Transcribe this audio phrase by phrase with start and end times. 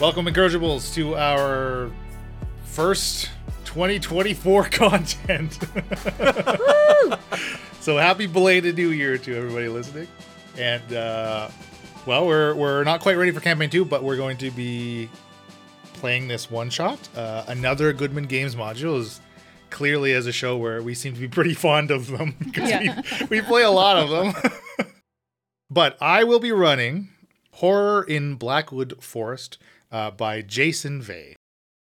[0.00, 1.90] Welcome, Incorrigibles, to our
[2.64, 3.30] first
[3.64, 5.58] 2024 content.
[7.80, 10.06] so happy belated New Year to everybody listening.
[10.56, 11.48] And uh,
[12.06, 15.08] well, we're we're not quite ready for campaign two, but we're going to be
[15.94, 17.08] playing this one shot.
[17.16, 19.20] Uh, another Goodman Games module is
[19.70, 23.02] clearly as a show where we seem to be pretty fond of them because Yeah.
[23.28, 24.52] we, we play a lot of them.
[25.70, 27.08] but I will be running
[27.54, 29.58] Horror in Blackwood Forest
[29.90, 31.36] uh, by Jason Vey.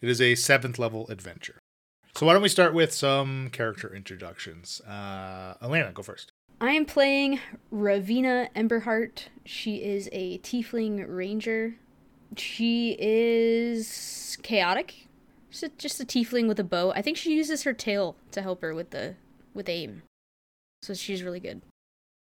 [0.00, 1.58] It is a seventh level adventure.
[2.14, 4.80] So why don't we start with some character introductions?
[4.80, 6.32] Uh, Elena, go first.
[6.60, 9.24] I am playing Ravena Emberheart.
[9.44, 11.74] She is a tiefling ranger.
[12.36, 15.08] She is chaotic.
[15.50, 16.92] Just a, just a tiefling with a bow.
[16.92, 19.16] I think she uses her tail to help her with the
[19.52, 20.02] with aim.
[20.82, 21.62] So she's really good.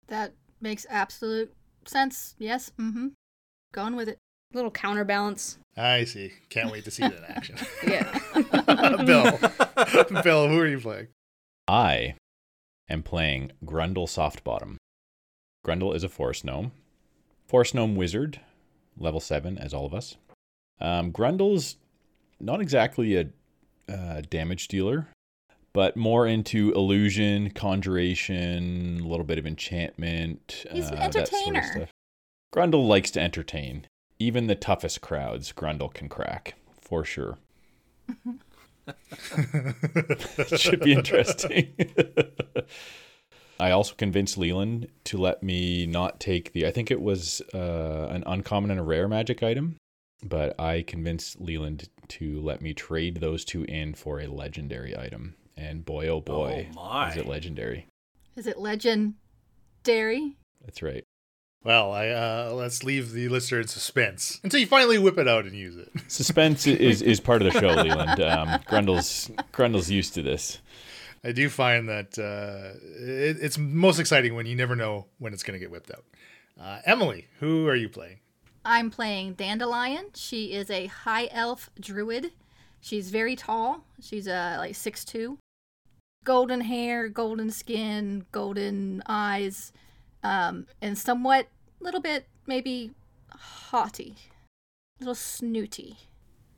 [0.07, 1.53] That makes absolute
[1.85, 2.35] sense.
[2.37, 2.71] Yes.
[2.77, 3.07] Mm-hmm.
[3.71, 4.17] Going with it.
[4.53, 5.57] Little counterbalance.
[5.77, 6.31] I see.
[6.49, 7.57] Can't wait to see that in action.
[7.87, 8.19] Yeah.
[9.05, 9.37] Bill,
[10.23, 11.07] Bill, who are you playing?
[11.67, 12.15] I
[12.89, 14.77] am playing Grundle Softbottom.
[15.65, 16.71] Grundle is a forest gnome.
[17.47, 18.39] Forest gnome wizard,
[18.97, 20.15] level 7, as all of us.
[20.79, 21.77] Um, Grundle's
[22.39, 23.27] not exactly a
[23.91, 25.07] uh, damage dealer,
[25.73, 30.65] but more into illusion, conjuration, a little bit of enchantment.
[30.71, 31.63] He's an uh, that sort of entertainer.
[31.71, 31.89] stuff.
[32.53, 33.87] Grundle likes to entertain.
[34.19, 37.37] Even the toughest crowds, Grundle can crack, for sure.
[40.57, 41.73] Should be interesting.
[43.59, 46.67] I also convinced Leland to let me not take the.
[46.67, 49.77] I think it was uh, an uncommon and a rare magic item,
[50.23, 55.35] but I convinced Leland to let me trade those two in for a legendary item.
[55.57, 57.11] And boy, oh boy, Oh, my.
[57.11, 57.87] is it legendary!
[58.35, 60.35] Is it legendary?
[60.65, 61.03] That's right.
[61.65, 65.45] Well, I uh, let's leave the listener in suspense until you finally whip it out
[65.45, 65.91] and use it.
[66.07, 68.21] Suspense is is part of the show, Leland.
[68.21, 70.59] Um, Grundle's Grundle's used to this.
[71.23, 75.41] I do find that uh, it, it's most exciting when you never know when it's
[75.41, 76.05] going to get whipped out.
[76.61, 78.19] Uh, Emily, who are you playing?
[78.63, 80.11] I'm playing Dandelion.
[80.13, 82.31] She is a high elf druid.
[82.79, 83.85] She's very tall.
[83.99, 85.39] She's uh, like six two.
[86.23, 89.73] Golden hair, golden skin, golden eyes,
[90.25, 91.47] um, and somewhat,
[91.85, 92.91] little bit maybe
[93.31, 94.15] haughty,
[94.99, 95.97] a little snooty.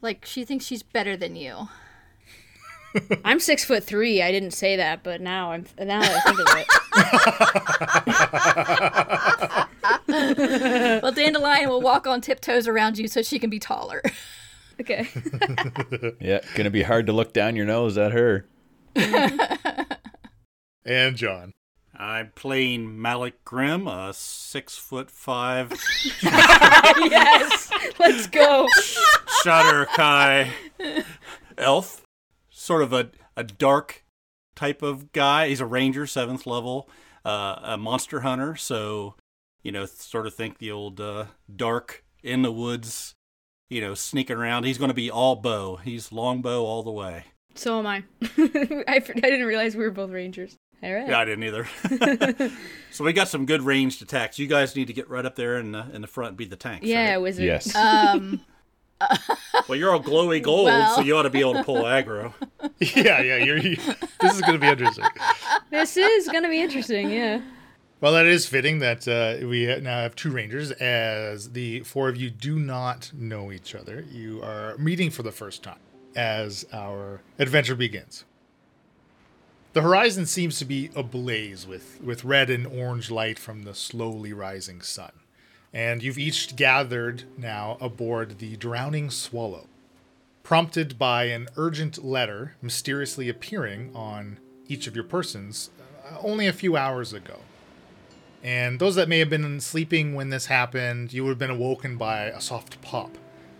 [0.02, 1.68] Like she thinks she's better than you.
[3.26, 4.22] I'm six foot three.
[4.22, 6.68] I didn't say that, but now I'm now that I think of it.
[11.04, 14.02] Well, Dandelion will walk on tiptoes around you so she can be taller.
[14.80, 15.08] Okay.
[16.20, 18.46] Yeah, gonna be hard to look down your nose at her.
[20.86, 21.54] And John.
[22.00, 25.72] I'm playing Malic Grimm, a six foot five
[26.22, 27.72] yes.
[28.00, 28.68] Let's go.
[29.44, 30.54] Shadar-kai
[31.58, 32.04] elf.
[32.50, 34.04] Sort of a, a dark
[34.56, 35.50] type of guy.
[35.50, 36.90] He's a ranger, seventh level,
[37.26, 38.56] uh, a monster hunter.
[38.56, 39.16] So,
[39.64, 43.16] you know, sort of think the old uh, dark in the woods,
[43.70, 44.66] you know, sneaking around.
[44.66, 45.78] He's going to be all bow.
[45.78, 47.26] He's long bow all the way.
[47.56, 48.04] So am I.
[48.22, 50.58] I, I didn't realize we were both rangers.
[50.84, 51.08] All right.
[51.08, 51.68] Yeah, I didn't either.
[52.92, 54.38] so we got some good ranged attacks.
[54.38, 56.46] You guys need to get right up there in the, in the front and be
[56.46, 56.86] the tanks.
[56.86, 57.18] Yeah, right?
[57.18, 57.46] wizard.
[57.46, 57.76] Yes.
[57.86, 58.42] Um,
[59.70, 60.96] Well, you're all glowy gold, Well.
[60.96, 62.34] so you ought to be able to pull aggro.
[62.80, 63.38] yeah, yeah.
[63.38, 63.76] You're, you,
[64.22, 65.06] this is going to be interesting.
[65.70, 67.10] This is gonna be interesting.
[67.12, 67.42] Yeah.
[68.00, 72.16] Well, that is fitting that uh, we now have two rangers, as the four of
[72.18, 74.06] you do not know each other.
[74.12, 75.80] You are meeting for the first time
[76.16, 78.24] as our adventure begins.
[79.74, 84.34] The horizon seems to be ablaze with, with red and orange light from the slowly
[84.34, 85.12] rising sun.
[85.74, 89.68] And you've each gathered now aboard the Drowning Swallow,
[90.42, 95.70] prompted by an urgent letter mysteriously appearing on each of your persons
[96.10, 97.40] uh, only a few hours ago.
[98.42, 101.98] And those that may have been sleeping when this happened, you would have been awoken
[101.98, 103.18] by a soft pop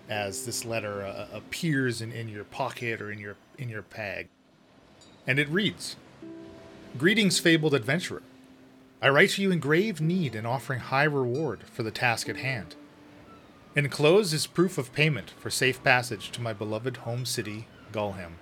[0.10, 4.30] as this letter uh, appears in, in your pocket or in your in your pag.
[5.28, 5.98] And it reads
[6.98, 8.24] Greetings, fabled adventurer.
[9.02, 12.38] I write to you in grave need and offering high reward for the task at
[12.38, 12.76] hand.
[13.76, 18.40] Enclosed is proof of payment for safe passage to my beloved home city, Gulham.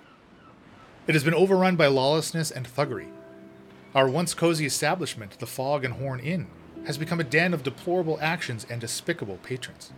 [1.06, 3.08] It has been overrun by lawlessness and thuggery.
[3.94, 6.46] Our once cozy establishment, the Fog and Horn Inn,
[6.86, 9.92] has become a den of deplorable actions and despicable patrons.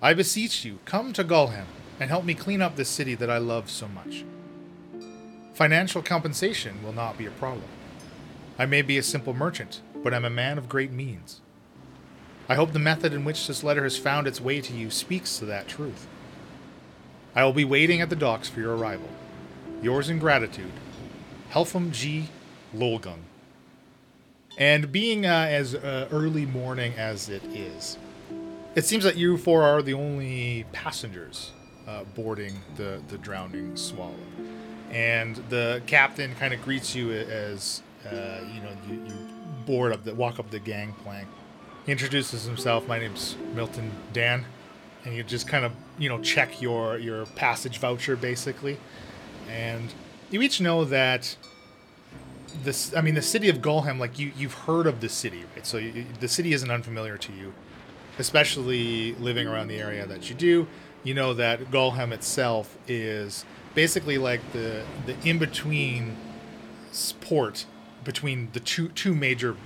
[0.00, 1.66] I beseech you, come to Gulham
[1.98, 4.24] and help me clean up this city that I love so much.
[5.60, 7.66] Financial compensation will not be a problem.
[8.58, 11.42] I may be a simple merchant, but I'm a man of great means.
[12.48, 15.38] I hope the method in which this letter has found its way to you speaks
[15.38, 16.06] to that truth.
[17.34, 19.10] I will be waiting at the docks for your arrival.
[19.82, 20.72] Yours in gratitude,
[21.50, 22.30] Helpham G.
[22.74, 23.24] Lolgung.
[24.56, 27.98] And being uh, as uh, early morning as it is,
[28.74, 31.52] it seems that you four are the only passengers
[31.86, 34.14] uh, boarding the, the drowning swallow.
[34.90, 39.14] And the captain kind of greets you as uh, you know you, you
[39.66, 41.28] board up the walk up the gangplank.
[41.86, 42.88] He introduces himself.
[42.88, 44.44] My name's Milton Dan,
[45.04, 48.78] and you just kind of you know check your your passage voucher basically,
[49.48, 49.92] and
[50.30, 51.36] you each know that
[52.62, 55.64] this I mean the city of Golham like you you've heard of the city right
[55.64, 57.52] so you, the city isn't unfamiliar to you
[58.18, 60.66] especially living around the area that you do
[61.04, 63.44] you know that Golham itself is
[63.74, 66.16] basically like the the in between
[67.20, 67.66] port
[68.04, 69.56] between the two two major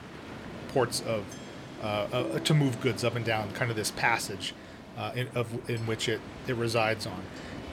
[0.68, 1.24] ports of
[1.82, 4.54] uh, uh, to move goods up and down kind of this passage
[4.96, 7.22] uh, in, of in which it it resides on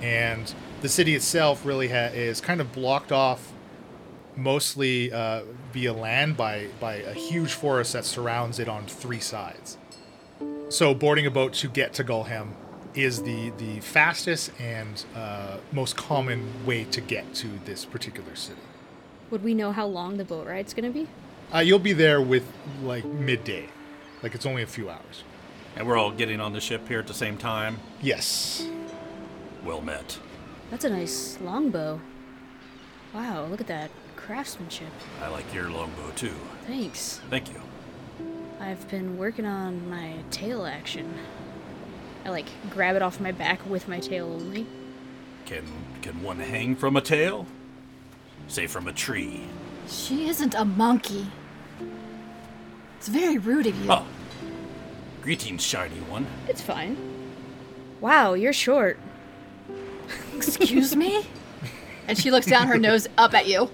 [0.01, 3.51] and the city itself really ha- is kind of blocked off
[4.35, 9.77] mostly uh, via land by by a huge forest that surrounds it on three sides.
[10.69, 12.55] So boarding a boat to get to Gulham
[12.95, 18.61] is the the fastest and uh, most common way to get to this particular city.
[19.29, 21.07] Would we know how long the boat ride's gonna be?
[21.53, 22.51] Uh, you'll be there with
[22.83, 23.67] like midday,
[24.23, 25.23] like it's only a few hours.
[25.75, 27.79] And we're all getting on the ship here at the same time.
[28.01, 28.67] Yes.
[29.63, 30.19] Well met.
[30.69, 32.01] That's a nice longbow.
[33.13, 34.91] Wow, look at that craftsmanship.
[35.21, 36.33] I like your longbow too.
[36.67, 37.19] Thanks.
[37.29, 37.61] Thank you.
[38.59, 41.13] I've been working on my tail action.
[42.25, 44.65] I like grab it off my back with my tail only.
[45.45, 45.63] Can
[46.01, 47.45] can one hang from a tail?
[48.47, 49.43] Say from a tree.
[49.87, 51.27] She isn't a monkey.
[52.97, 53.91] It's very rude of you.
[53.91, 54.05] Oh.
[55.21, 56.27] Greetings, shiny one.
[56.47, 56.97] It's fine.
[57.99, 58.99] Wow, you're short.
[60.35, 61.25] Excuse me?
[62.07, 63.69] And she looks down her nose up at you.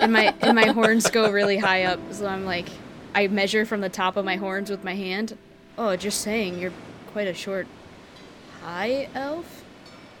[0.00, 2.66] and my and my horns go really high up, so I'm like
[3.14, 5.36] I measure from the top of my horns with my hand.
[5.78, 6.72] Oh, just saying, you're
[7.12, 7.66] quite a short
[8.62, 9.64] high elf.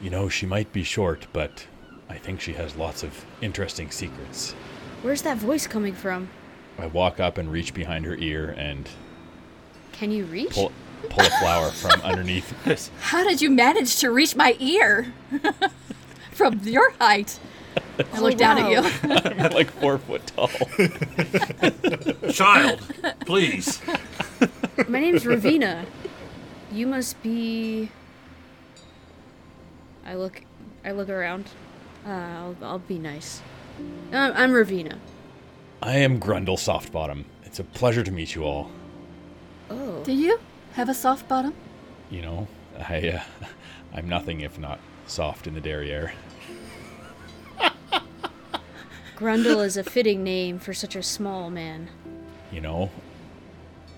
[0.00, 1.66] You know, she might be short, but
[2.08, 4.52] I think she has lots of interesting secrets.
[5.02, 6.28] Where's that voice coming from?
[6.78, 8.88] I walk up and reach behind her ear and
[9.92, 10.50] Can you reach?
[10.52, 10.72] pull
[11.08, 12.52] pull a flower from underneath.
[12.64, 12.90] This.
[13.00, 15.12] How did you manage to reach my ear?
[16.32, 17.38] From your height.
[18.14, 18.70] I look Oh, down wow.
[18.84, 19.10] at you.
[19.44, 20.48] I'm like four foot tall.
[22.30, 22.80] Child,
[23.26, 23.80] please.
[24.88, 25.84] My name's Ravena.
[26.72, 27.90] You must be.
[30.06, 30.42] I look.
[30.84, 31.46] I look around.
[32.06, 33.42] Uh, I'll, I'll be nice.
[34.10, 34.96] I'm, I'm Ravena.
[35.82, 37.24] I am Grundle Softbottom.
[37.44, 38.70] It's a pleasure to meet you all.
[39.68, 40.02] Oh.
[40.02, 40.40] Do you
[40.72, 41.52] have a soft bottom?
[42.10, 42.48] You know,
[42.78, 43.22] I uh,
[43.94, 46.14] I'm nothing if not soft in the derriere.
[49.16, 51.88] Grundle is a fitting name for such a small man.
[52.50, 52.90] You know,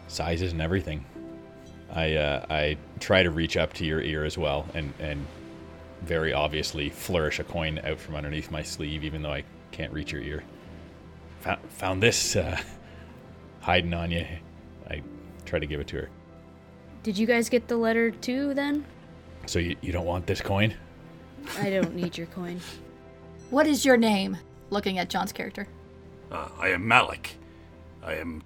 [0.09, 1.05] size isn't everything.
[1.95, 5.27] I uh, I try to reach up to your ear as well, and and
[6.03, 10.13] very obviously flourish a coin out from underneath my sleeve, even though I can't reach
[10.13, 10.45] your ear.
[11.41, 12.61] Found, found this uh,
[13.61, 14.27] hiding on you.
[14.91, 15.03] I
[15.45, 16.11] try to give it to her.
[17.03, 18.85] Did you guys get the letter too then?
[19.47, 20.75] So you, you don't want this coin?
[21.59, 22.61] I don't need your coin.
[23.51, 24.39] What is your name?
[24.71, 25.69] Looking at John's character.
[26.33, 27.37] Uh, I am Malic.
[28.03, 28.43] I am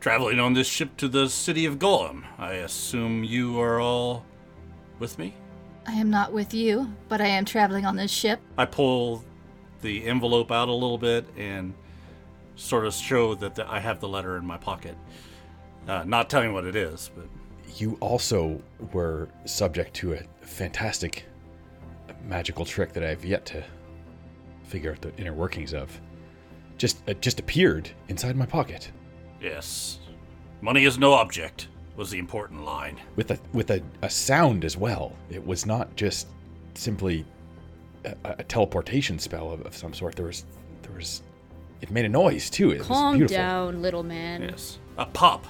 [0.00, 2.24] traveling on this ship to the city of Golem.
[2.38, 4.24] I assume you are all
[4.98, 5.34] with me?
[5.86, 8.40] I am not with you, but I am traveling on this ship.
[8.56, 9.24] I pull
[9.80, 11.74] the envelope out a little bit and
[12.56, 14.96] sort of show that the, I have the letter in my pocket.
[15.86, 17.26] Uh, not telling what it is, but
[17.76, 18.60] You also
[18.92, 21.24] were subject to a fantastic
[22.24, 23.64] magical trick that I've yet to
[24.64, 26.00] figure out the inner workings of.
[26.76, 28.90] Just uh, just appeared inside my pocket
[29.40, 29.98] yes.
[30.60, 32.98] Money is no object, was the important line.
[33.16, 35.12] with a with a, a sound as well.
[35.30, 36.26] It was not just
[36.74, 37.24] simply
[38.04, 40.16] a, a teleportation spell of, of some sort.
[40.16, 40.44] There was
[40.82, 41.22] there was
[41.80, 42.70] it made a noise too.
[42.72, 43.36] It was Calm beautiful.
[43.36, 44.42] down, little man.
[44.42, 44.78] Yes.
[44.96, 45.46] A pop.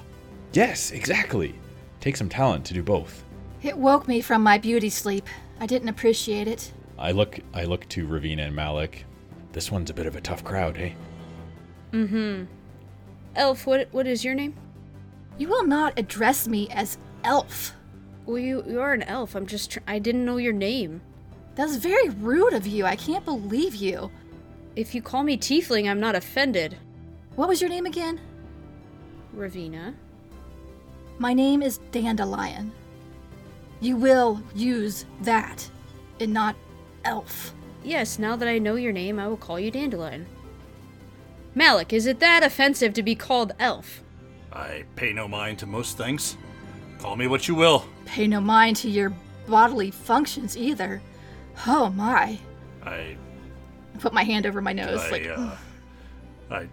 [0.52, 1.54] Yes, exactly.
[2.00, 3.24] Take some talent to do both.
[3.62, 5.26] It woke me from my beauty sleep.
[5.58, 6.72] I didn't appreciate it.
[6.98, 9.04] I look I look to Ravena and Malic.
[9.52, 10.92] This one's a bit of a tough crowd, eh?
[13.36, 14.54] Elf, what what is your name?
[15.38, 17.74] You will not address me as elf.
[18.26, 19.34] Well, you you are an elf.
[19.34, 21.00] I'm just tr- I didn't know your name.
[21.54, 22.84] That's very rude of you.
[22.84, 24.10] I can't believe you.
[24.76, 26.76] If you call me Tiefling, I'm not offended.
[27.34, 28.20] What was your name again?
[29.36, 29.94] Ravena.
[31.18, 32.72] My name is Dandelion.
[33.80, 35.68] You will use that.
[36.20, 36.56] and not
[37.04, 37.54] elf.
[37.84, 40.26] Yes, now that I know your name, I will call you Dandelion.
[41.58, 44.02] Malic, is it that offensive to be called elf?
[44.52, 46.36] I pay no mind to most things.
[47.00, 47.84] Call me what you will.
[48.04, 49.12] Pay no mind to your
[49.48, 51.02] bodily functions either.
[51.66, 52.38] Oh my.
[52.84, 53.16] I
[53.98, 55.56] put my hand over my nose, I, like, uh,
[56.48, 56.68] I,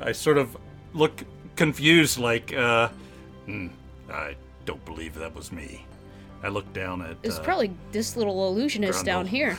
[0.00, 0.56] I sort of
[0.94, 1.22] look
[1.54, 2.88] confused, like, uh,
[3.46, 3.68] hmm,
[4.10, 4.34] I
[4.64, 5.86] don't believe that was me.
[6.42, 7.16] I look down at.
[7.22, 9.58] It's uh, probably this little illusionist down here.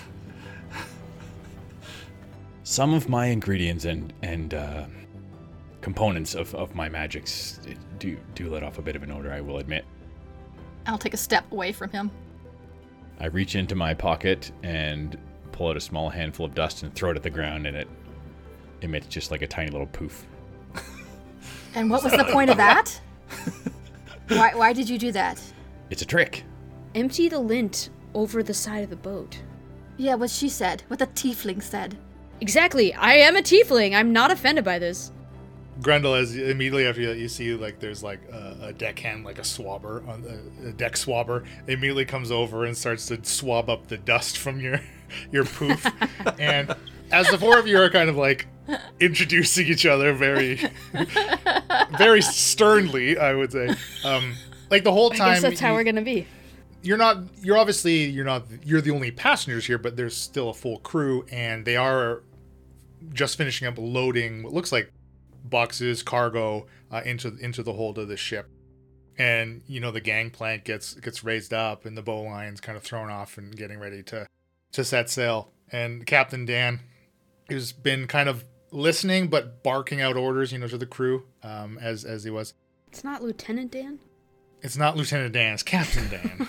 [2.69, 4.85] Some of my ingredients and and uh,
[5.81, 7.59] components of, of my magics
[7.97, 9.33] do do let off a bit of an odor.
[9.33, 9.85] I will admit.
[10.85, 12.11] I'll take a step away from him.
[13.19, 15.17] I reach into my pocket and
[15.51, 17.87] pull out a small handful of dust and throw it at the ground, and it
[18.81, 20.27] emits just like a tiny little poof.
[21.73, 23.01] And what was the point of that?
[24.27, 25.41] why, why did you do that?
[25.89, 26.43] It's a trick.
[26.93, 29.41] Empty the lint over the side of the boat.
[29.97, 31.97] Yeah, what she said, what the tiefling said.
[32.41, 32.93] Exactly.
[32.93, 33.93] I am a tiefling.
[33.95, 35.11] I'm not offended by this.
[35.81, 39.43] Grundle, as immediately after you, you see like there's like a, a deckhand, like a
[39.43, 43.97] swabber on the a deck swabber, immediately comes over and starts to swab up the
[43.97, 44.81] dust from your
[45.31, 45.85] your poof.
[46.39, 46.75] and
[47.11, 48.47] as the four of you are kind of like
[48.99, 50.59] introducing each other very
[51.97, 53.73] very sternly, I would say.
[54.03, 54.33] Um,
[54.69, 56.27] like the whole I time, guess that's how you- we're gonna be.
[56.83, 60.53] you're not you're obviously you're not you're the only passengers here but there's still a
[60.53, 62.21] full crew and they are
[63.13, 64.91] just finishing up loading what looks like
[65.43, 68.49] boxes cargo uh, into into the hold of the ship
[69.17, 72.83] and you know the gangplank gets gets raised up and the bow lines kind of
[72.83, 74.27] thrown off and getting ready to
[74.71, 76.81] to set sail and captain dan
[77.47, 81.77] who's been kind of listening but barking out orders you know to the crew um,
[81.81, 82.53] as as he was
[82.89, 83.99] It's not Lieutenant Dan.
[84.61, 86.47] it's not Lieutenant Dan, it's Captain Dan.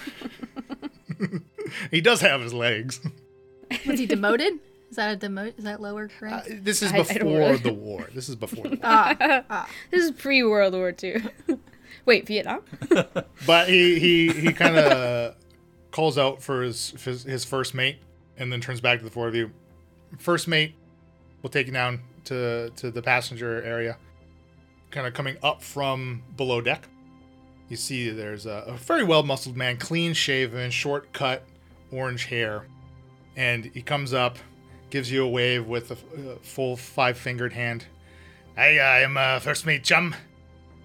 [1.90, 3.00] he does have his legs.
[3.86, 4.54] Was he demoted?
[4.90, 5.56] Is that a demote?
[5.58, 8.08] Is that lower Uh, this is I- I before the war.
[8.14, 8.78] This is before the war.
[8.82, 9.16] ah,
[9.50, 9.68] ah.
[9.90, 11.22] This is pre World War II.
[12.06, 12.62] Wait, Vietnam?
[13.46, 15.36] But he he, he kind of
[15.92, 17.98] calls out for his, his his first mate
[18.36, 19.50] and then turns back to the four of you.
[20.18, 20.74] First mate
[21.42, 23.96] will take you down to to the passenger area.
[24.90, 26.88] Kind of coming up from below deck.
[27.68, 31.44] You see there's a, a very well muscled man, clean shaven, short cut,
[31.92, 32.64] orange hair.
[33.36, 34.38] And he comes up,
[34.90, 37.86] gives you a wave with a, f- a full five fingered hand.
[38.56, 40.14] Hey, I am uh, first mate Chum.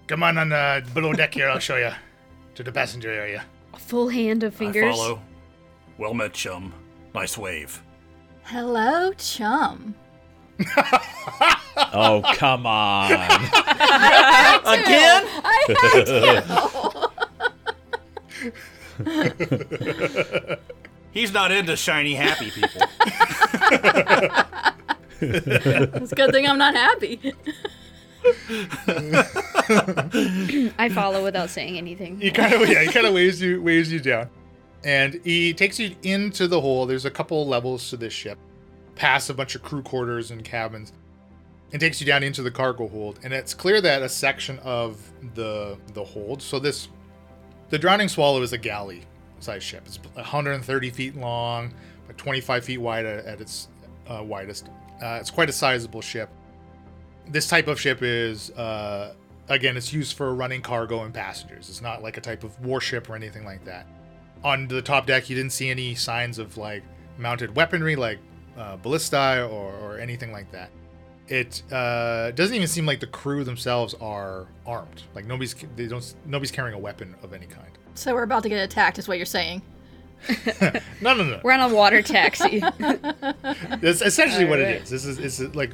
[0.06, 1.90] Come on on uh, below deck here, I'll show you
[2.54, 3.44] to the passenger area.
[3.74, 4.84] A full hand of fingers.
[4.84, 5.20] I follow.
[5.98, 6.72] Well met, chum.
[7.14, 7.82] Nice wave.
[8.44, 9.94] Hello, chum.
[11.92, 13.12] Oh come on!
[14.64, 15.26] Again?
[21.12, 22.85] He's not into shiny, happy people.
[25.18, 27.18] It's a good thing I'm not happy.
[30.78, 32.20] I follow without saying anything.
[32.20, 34.28] He kind of yeah, he kind of waves you waves you down,
[34.84, 36.86] and he takes you into the hole.
[36.86, 38.38] There's a couple levels to this ship,
[38.94, 40.92] past a bunch of crew quarters and cabins,
[41.72, 43.18] and takes you down into the cargo hold.
[43.22, 45.00] And it's clear that a section of
[45.34, 46.42] the the hold.
[46.42, 46.88] So this,
[47.70, 49.02] the Drowning Swallow is a galley
[49.40, 49.82] sized ship.
[49.86, 51.76] It's 130 feet long, but
[52.16, 53.68] 25 feet wide at, its
[54.08, 54.68] uh, widest.
[55.02, 56.30] Uh, it's quite a sizable ship.
[57.28, 59.14] This type of ship is, uh,
[59.48, 61.68] again, it's used for running cargo and passengers.
[61.68, 63.86] It's not like a type of warship or anything like that.
[64.44, 66.82] On the top deck, you didn't see any signs of like
[67.18, 68.18] mounted weaponry, like
[68.56, 70.70] uh, ballistae or, or anything like that.
[71.28, 75.02] It uh, doesn't even seem like the crew themselves are armed.
[75.14, 77.70] Like nobody's they don't nobody's carrying a weapon of any kind.
[77.94, 79.62] So we're about to get attacked, is what you're saying.
[81.00, 81.40] No, no, no.
[81.44, 82.60] We're on a water taxi.
[82.78, 84.82] That's essentially what it Alright.
[84.82, 84.90] is.
[84.90, 85.70] This is it's like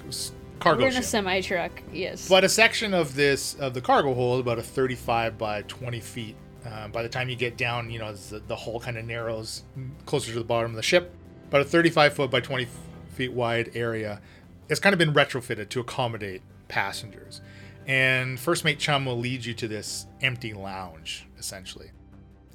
[0.60, 1.82] cargo We're in a semi truck.
[1.92, 2.28] Yes.
[2.28, 6.36] But a section of this of the cargo hold, about a 35 by 20 feet.
[6.66, 9.64] Uh, by the time you get down, you know the, the hull kind of narrows
[10.06, 11.14] closer to the bottom of the ship.
[11.48, 12.66] About a 35 foot by 20
[13.14, 14.20] feet wide area.
[14.68, 17.40] It's kind of been retrofitted to accommodate passengers.
[17.86, 21.90] And first mate Chum will lead you to this empty lounge, essentially.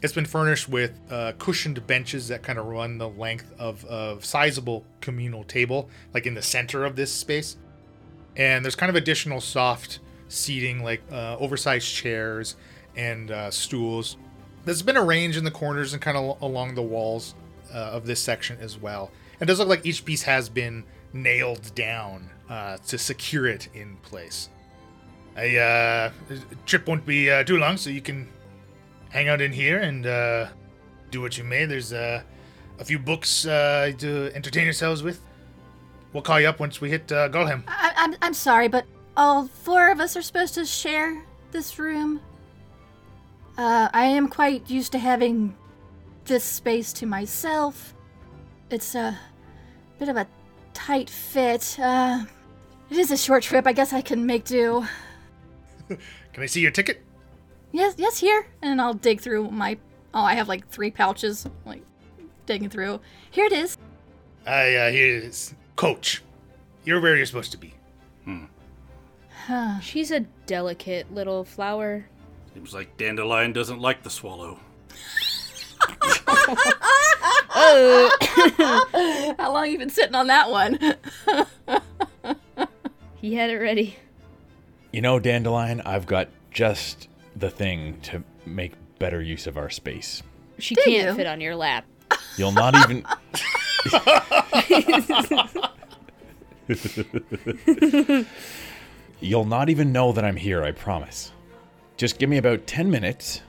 [0.01, 4.17] It's been furnished with uh, cushioned benches that kind of run the length of a
[4.21, 7.57] sizable communal table, like in the center of this space.
[8.35, 12.55] And there's kind of additional soft seating like uh, oversized chairs
[12.95, 14.17] and uh, stools.
[14.65, 17.33] There's been arranged in the corners and kind of along the walls
[17.73, 19.09] uh, of this section as well.
[19.39, 23.97] It does look like each piece has been nailed down uh, to secure it in
[23.97, 24.49] place.
[25.37, 26.35] A uh,
[26.67, 28.27] trip won't be uh, too long so you can
[29.09, 30.47] hang out in here and uh,
[31.11, 32.23] do what you may there's a,
[32.79, 35.21] a few books uh, to entertain yourselves with.
[36.13, 37.63] We'll call you up once we hit uh, Golhem.
[37.67, 38.85] I, I'm I'm sorry, but
[39.15, 42.21] all four of us are supposed to share this room.
[43.57, 45.55] Uh, I am quite used to having
[46.25, 47.93] this space to myself.
[48.69, 49.17] It's a
[49.97, 50.27] bit of a
[50.73, 51.77] tight fit.
[51.79, 52.25] Uh,
[52.89, 53.65] it is a short trip.
[53.65, 54.85] I guess I can make do.
[55.87, 57.03] Can I see your ticket?
[57.77, 58.47] Yes, yes, here.
[58.63, 59.77] And I'll dig through my.
[60.11, 61.83] Oh, I have like three pouches, like
[62.47, 62.99] digging through.
[63.29, 63.77] Here it is.
[64.47, 66.23] I uh, here's Coach.
[66.85, 67.75] You're where you're supposed to be.
[68.23, 68.45] Hmm.
[69.45, 69.79] Huh.
[69.79, 72.07] She's a delicate little flower.
[72.55, 74.59] Seems like Dandelion doesn't like the swallow.
[79.37, 80.79] How long you been sitting on that one?
[83.19, 83.97] He had it ready.
[84.91, 90.23] You know, Dandelion, I've got just the thing to make better use of our space.
[90.59, 91.13] She Do can't you?
[91.15, 91.85] fit on your lap.
[92.37, 93.05] You'll not even.
[99.19, 101.31] You'll not even know that I'm here, I promise.
[101.97, 103.41] Just give me about 10 minutes.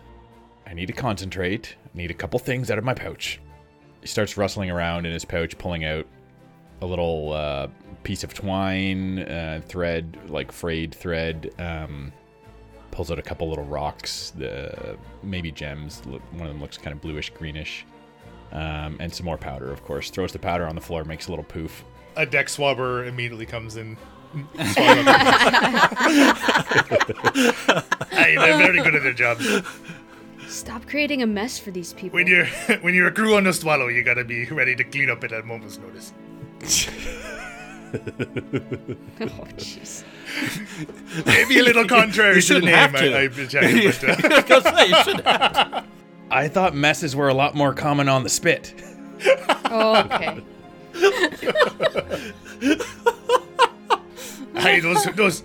[0.66, 1.76] I need to concentrate.
[1.84, 3.40] I need a couple things out of my pouch.
[4.00, 6.06] He starts rustling around in his pouch, pulling out
[6.80, 7.68] a little uh,
[8.02, 11.50] piece of twine, uh, thread, like frayed thread.
[11.58, 12.12] Um,
[12.98, 16.02] pulls out a couple little rocks, the maybe gems.
[16.04, 17.86] One of them looks kind of bluish greenish
[18.50, 20.10] um, and some more powder, of course.
[20.10, 21.84] Throws the powder on the floor, makes a little poof.
[22.16, 23.96] A deck swabber immediately comes in.
[28.10, 29.40] Hey, they're very good at their job.
[30.48, 32.16] Stop creating a mess for these people.
[32.16, 32.46] When you're
[32.80, 35.32] when you're a crew on the swallow, you gotta be ready to clean up at
[35.32, 36.12] a moment's notice.
[39.20, 40.04] oh, jeez.
[41.26, 42.74] Maybe a little contrary you to the shouldn't name.
[42.74, 43.16] have to.
[43.16, 45.20] I, I checked, but, uh, I was gonna say, you should
[46.30, 48.74] I thought messes were a lot more common on the spit.
[49.70, 50.42] Oh, okay.
[54.56, 55.42] Hey, those those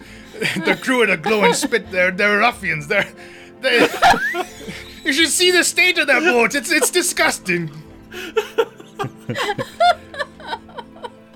[0.65, 1.89] the crew of the glowing spit.
[1.91, 2.87] They're they're ruffians.
[2.87, 3.07] They're
[3.61, 3.87] they.
[5.05, 6.55] you should see the state of that boat.
[6.55, 7.71] It's it's disgusting.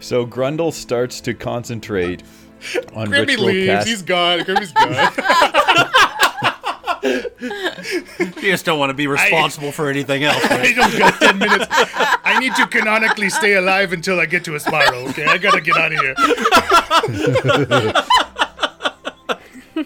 [0.08, 2.24] So Grundle starts to concentrate
[2.94, 3.68] on Grimmy ritual leaves.
[3.68, 3.88] cast.
[3.90, 4.42] He's gone.
[4.46, 4.94] Grimmy's gone.
[7.04, 10.44] You just don't want to be responsible for anything else.
[10.50, 11.66] I don't got ten minutes.
[11.70, 15.10] I need to canonically stay alive until I get to Asmaro.
[15.10, 16.00] Okay, I gotta get out of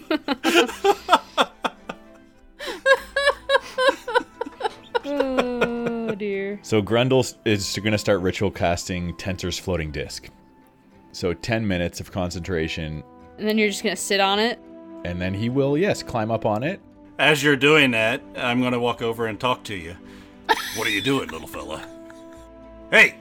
[0.00, 0.18] here.
[6.72, 10.30] So Grundle is going to start ritual casting Tenser's floating disc.
[11.12, 13.04] So 10 minutes of concentration,
[13.36, 14.58] And then you're just gonna sit on it?
[15.04, 16.80] and then he will, yes, climb up on it.
[17.18, 19.94] As you're doing that, I'm gonna walk over and talk to you.
[20.74, 21.86] What are you doing, little fella?
[22.90, 23.16] Hey,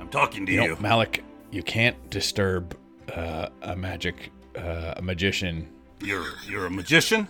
[0.00, 0.68] I'm talking to You you.
[0.70, 2.74] know, Malic, you can't disturb
[3.14, 5.68] uh, a magic, uh, a magician
[6.00, 7.28] You're you're a magician.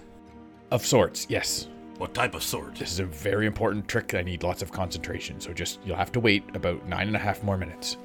[0.70, 1.26] of sorts.
[1.28, 1.66] Yes,
[2.00, 2.76] What type of sword?
[2.76, 4.14] this is a very important trick.
[4.14, 5.38] I need lots of concentration.
[5.38, 7.98] So just you'll have to wait about nine and a half more minutes.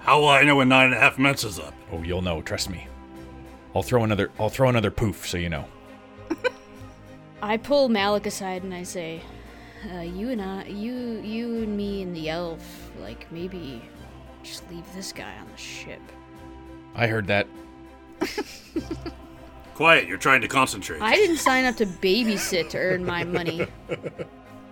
[0.00, 1.72] How will I know when nine and a half minutes is up?
[1.92, 2.42] Oh, you'll know.
[2.42, 2.88] Trust me.
[3.72, 4.32] I'll throw another.
[4.40, 5.64] I'll throw another poof, so you know.
[7.42, 9.22] I pull Malic aside and I say,
[9.94, 13.80] uh, "You and I, you, you and me and the elf, like maybe
[14.42, 16.02] just leave this guy on the ship."
[16.96, 17.46] I heard that.
[19.74, 20.06] Quiet.
[20.06, 21.00] You're trying to concentrate.
[21.00, 23.66] I didn't sign up to babysit to earn my money.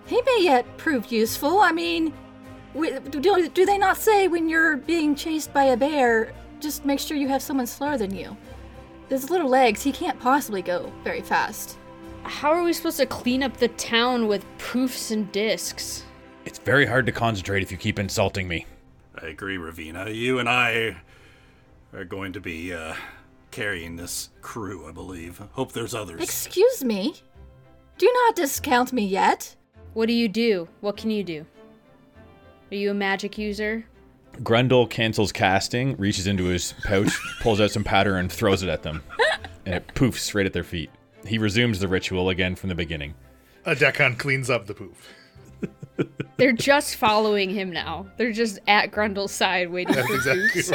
[0.09, 1.61] He may yet prove useful.
[1.61, 2.15] I mean,
[2.73, 6.99] wi- do, do they not say when you're being chased by a bear, just make
[6.99, 8.35] sure you have someone slower than you?
[9.11, 11.77] His little legs, he can't possibly go very fast.
[12.23, 16.05] How are we supposed to clean up the town with poofs and discs?
[16.47, 18.65] It's very hard to concentrate if you keep insulting me.
[19.21, 20.15] I agree, Ravena.
[20.15, 20.97] You and I
[21.93, 22.95] are going to be uh,
[23.59, 25.42] carrying this crew, I believe.
[25.51, 26.23] Hope there's others.
[26.23, 27.14] Excuse me?
[27.97, 29.57] Do not discount me yet.
[29.94, 30.68] What do you do?
[30.81, 31.44] What can you do?
[32.71, 33.85] Are you a magic user?
[34.44, 38.85] Grundle cancels casting, reaches into his pouch, pulls out some powder, and throws it at
[38.85, 39.03] them.
[39.66, 40.90] And it poofs right at their feet.
[41.27, 43.14] He resumes the ritual again from the beginning.
[43.64, 45.12] A deckhand cleans up the poof.
[46.37, 48.07] They're just following him now.
[48.17, 50.73] They're just at Grundle's side waiting That's for exactly poofs.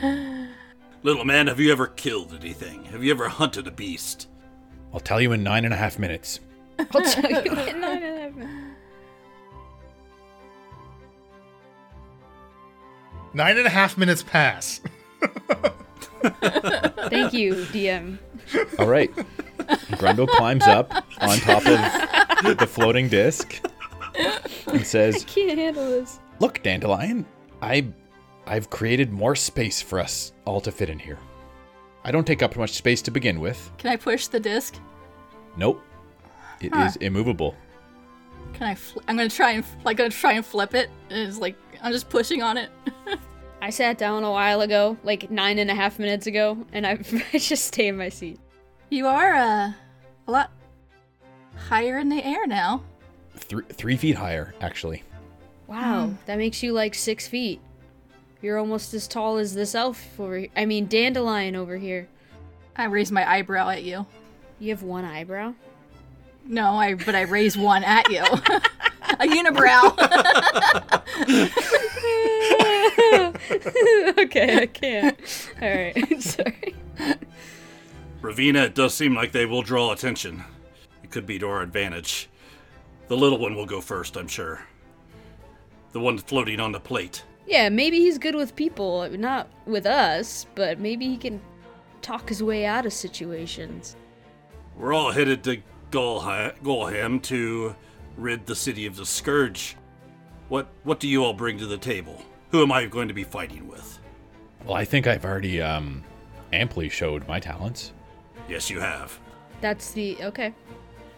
[0.00, 0.54] right.
[1.02, 2.84] Little man, have you ever killed anything?
[2.86, 4.28] Have you ever hunted a beast?
[4.92, 6.40] I'll tell you in nine and a half minutes.
[6.78, 7.42] I'll tell you.
[7.52, 8.48] No, no, no, no.
[13.34, 14.80] Nine and a half minutes pass.
[16.22, 18.18] Thank you, DM.
[18.78, 19.10] All right.
[19.98, 23.60] Grundle climbs up on top of the floating disc.
[24.68, 26.20] and says, Can't handle this.
[26.40, 27.26] "Look, Dandelion,
[27.62, 27.86] I,
[28.46, 31.18] I've created more space for us all to fit in here.
[32.04, 33.70] I don't take up much space to begin with.
[33.78, 34.76] Can I push the disc?
[35.56, 35.80] Nope,
[36.60, 36.90] it is Huh.
[37.00, 37.54] immovable.
[38.52, 38.74] Can I?
[38.74, 40.90] Fl- I'm gonna try and like gonna try and flip it.
[41.10, 42.70] And it's like I'm just pushing on it.
[43.62, 46.98] I sat down a while ago, like nine and a half minutes ago, and I,
[47.32, 48.38] I just stay in my seat.
[48.94, 49.72] You are uh,
[50.28, 50.52] a lot
[51.56, 52.84] higher in the air now.
[53.34, 55.02] Three, three feet higher, actually.
[55.66, 57.60] Wow, that makes you like six feet.
[58.40, 60.48] You're almost as tall as this elf over here.
[60.54, 62.06] I mean, dandelion over here.
[62.76, 64.06] I raise my eyebrow at you.
[64.60, 65.54] You have one eyebrow?
[66.46, 68.22] No, I but I raise one at you.
[68.22, 69.90] a unibrow.
[74.24, 75.50] okay, I can't.
[75.60, 76.76] All right, sorry.
[78.24, 80.42] Ravena, it does seem like they will draw attention.
[81.02, 82.30] It could be to our advantage.
[83.08, 84.62] The little one will go first, I'm sure.
[85.92, 87.22] The one floating on the plate.
[87.46, 91.38] Yeah, maybe he's good with people, not with us, but maybe he can
[92.00, 93.94] talk his way out of situations.
[94.74, 95.58] We're all headed to
[95.90, 97.76] Golha- Golham to
[98.16, 99.76] rid the city of the Scourge.
[100.48, 102.22] What what do you all bring to the table?
[102.50, 103.98] Who am I going to be fighting with?
[104.64, 106.02] Well, I think I've already um,
[106.52, 107.92] amply showed my talents.
[108.48, 109.18] Yes, you have.
[109.60, 110.54] That's the okay.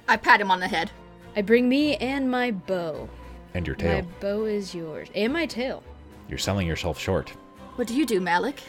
[0.09, 0.91] I pat him on the head.
[1.35, 3.09] I bring me and my bow.
[3.55, 4.03] And your tail.
[4.03, 5.83] My bow is yours, and my tail.
[6.29, 7.31] You're selling yourself short.
[7.77, 8.61] What do you do, Malic?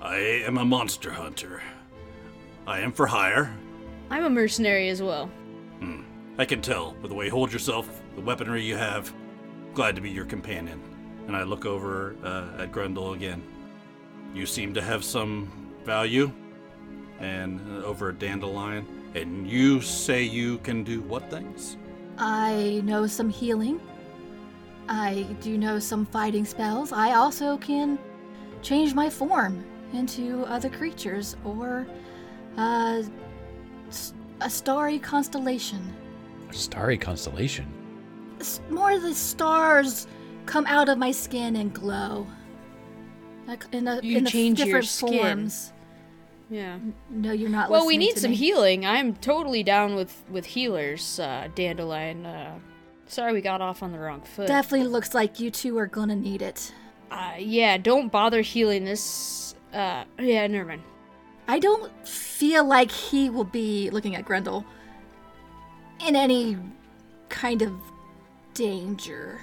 [0.00, 1.62] I am a monster hunter.
[2.66, 3.52] I am for hire.
[4.10, 5.26] I'm a mercenary as well.
[5.80, 6.02] Hmm.
[6.38, 9.12] I can tell by the way you hold yourself, the weaponry you have.
[9.74, 10.80] Glad to be your companion.
[11.26, 13.42] And I look over uh, at Grundle again.
[14.34, 15.50] You seem to have some
[15.84, 16.32] value.
[17.20, 18.86] And uh, over a Dandelion.
[19.14, 21.76] And you say you can do what things?
[22.18, 23.80] I know some healing.
[24.88, 26.92] I do know some fighting spells.
[26.92, 27.98] I also can
[28.62, 31.86] change my form into other creatures or
[32.56, 33.02] uh,
[33.88, 35.80] s- a starry constellation.
[36.50, 37.66] A starry constellation.
[38.40, 40.06] S- More of the stars
[40.46, 42.26] come out of my skin and glow.
[43.46, 45.18] Like in a, You in a change your different skin.
[45.22, 45.72] forms.
[46.50, 46.78] Yeah.
[47.10, 47.70] No, you're not.
[47.70, 48.36] Well, we need to some me.
[48.36, 48.86] healing.
[48.86, 52.24] I'm totally down with with healers, uh, Dandelion.
[52.24, 52.58] Uh,
[53.06, 54.46] sorry, we got off on the wrong foot.
[54.48, 56.72] Definitely looks like you two are gonna need it.
[57.10, 59.54] uh, yeah, don't bother healing this.
[59.74, 60.82] Uh, yeah, never mind.
[61.46, 64.64] I don't feel like he will be looking at Grundle
[66.06, 66.56] in any
[67.28, 67.72] kind of
[68.54, 69.40] danger.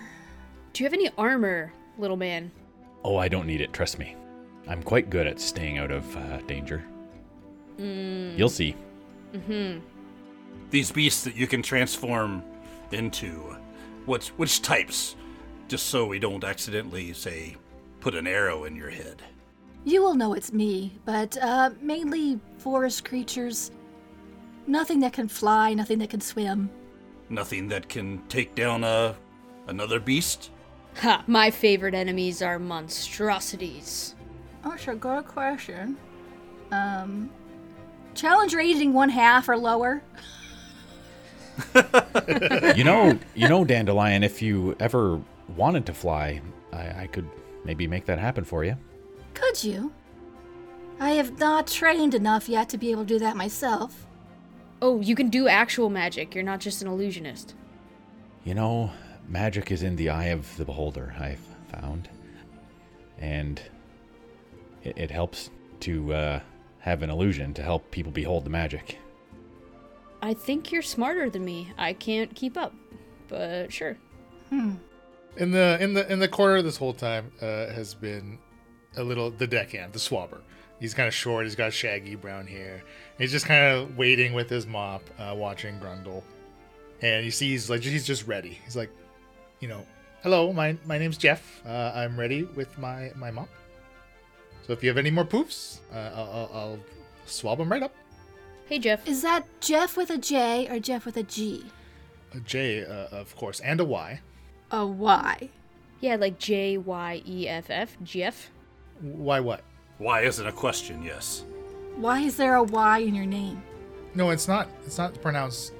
[0.73, 2.51] Do you have any armor, little man?
[3.03, 4.15] Oh, I don't need it, trust me.
[4.67, 6.83] I'm quite good at staying out of uh, danger.
[7.77, 8.75] You'll see.
[10.69, 12.43] These beasts that you can transform
[12.91, 13.55] into.
[14.05, 15.15] Which, which types?
[15.67, 17.55] Just so we don't accidentally, say,
[17.99, 19.21] put an arrow in your head.
[19.83, 23.71] You will know it's me, but uh, mainly forest creatures.
[24.67, 26.69] Nothing that can fly, nothing that can swim.
[27.29, 29.15] Nothing that can take down a
[29.67, 30.51] another beast?
[30.97, 31.23] Ha!
[31.27, 34.15] My favorite enemies are monstrosities.
[34.63, 34.95] Oh, sure.
[34.95, 35.97] Good question.
[36.71, 37.29] Um,
[38.15, 40.01] challenge rating one half or lower.
[42.75, 44.23] you know, you know, Dandelion.
[44.23, 45.21] If you ever
[45.55, 46.41] wanted to fly,
[46.73, 47.29] I, I could
[47.63, 48.77] maybe make that happen for you.
[49.33, 49.91] Could you?
[50.99, 54.05] I have not trained enough yet to be able to do that myself.
[54.81, 56.35] Oh, you can do actual magic.
[56.35, 57.53] You're not just an illusionist.
[58.43, 58.91] You know,
[59.27, 61.15] magic is in the eye of the beholder.
[61.19, 62.09] I've found,
[63.17, 63.61] and
[64.83, 65.49] it, it helps
[65.81, 66.39] to uh,
[66.85, 68.99] have an illusion to help people behold the magic.
[70.21, 71.73] I think you're smarter than me.
[71.79, 72.75] I can't keep up,
[73.27, 73.97] but sure.
[74.51, 78.37] In the in the in the corner this whole time uh, has been
[78.95, 80.41] a little the deckhand, the swabber.
[80.79, 81.45] He's kind of short.
[81.45, 82.83] He's got shaggy brown hair.
[83.17, 86.21] He's just kind of waiting with his mop, uh, watching Grundle,
[87.01, 88.59] and you see he's like he's just ready.
[88.63, 88.91] He's like,
[89.59, 89.83] you know,
[90.21, 91.65] hello, my my name's Jeff.
[91.65, 93.49] Uh, I'm ready with my my mop.
[94.65, 96.79] So if you have any more poofs, uh, I'll, I'll, I'll
[97.25, 97.93] swab them right up.
[98.65, 99.07] Hey, Jeff.
[99.07, 101.65] Is that Jeff with a J or Jeff with a G?
[102.33, 104.19] A J, uh, of course, and a Y.
[104.71, 105.49] A Y.
[106.01, 107.95] Yeah, like J Y E F F.
[108.03, 108.49] Jeff.
[109.01, 109.61] Why what?
[109.99, 111.45] Why isn't a question, yes.
[111.95, 113.61] Why is there a Y in your name?
[114.15, 114.67] No, it's not.
[114.85, 115.73] It's not pronounced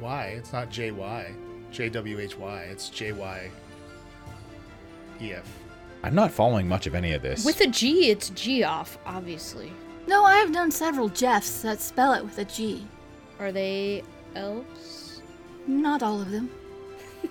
[0.00, 0.26] Y.
[0.38, 1.32] It's not J Y.
[1.70, 2.62] J W H Y.
[2.62, 3.50] It's J Y
[5.20, 5.46] E F.
[6.02, 7.44] I'm not following much of any of this.
[7.44, 9.72] With a G, it's G off, obviously.
[10.06, 12.86] No, I have known several Jeffs that spell it with a G.
[13.38, 14.02] Are they
[14.34, 15.22] elves?
[15.66, 16.50] Not all of them.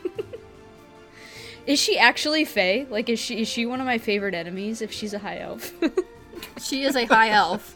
[1.66, 2.88] Is she actually Fae?
[2.90, 4.82] Like, is she is she one of my favorite enemies?
[4.82, 5.72] If she's a high elf,
[6.62, 7.76] She is a high elf.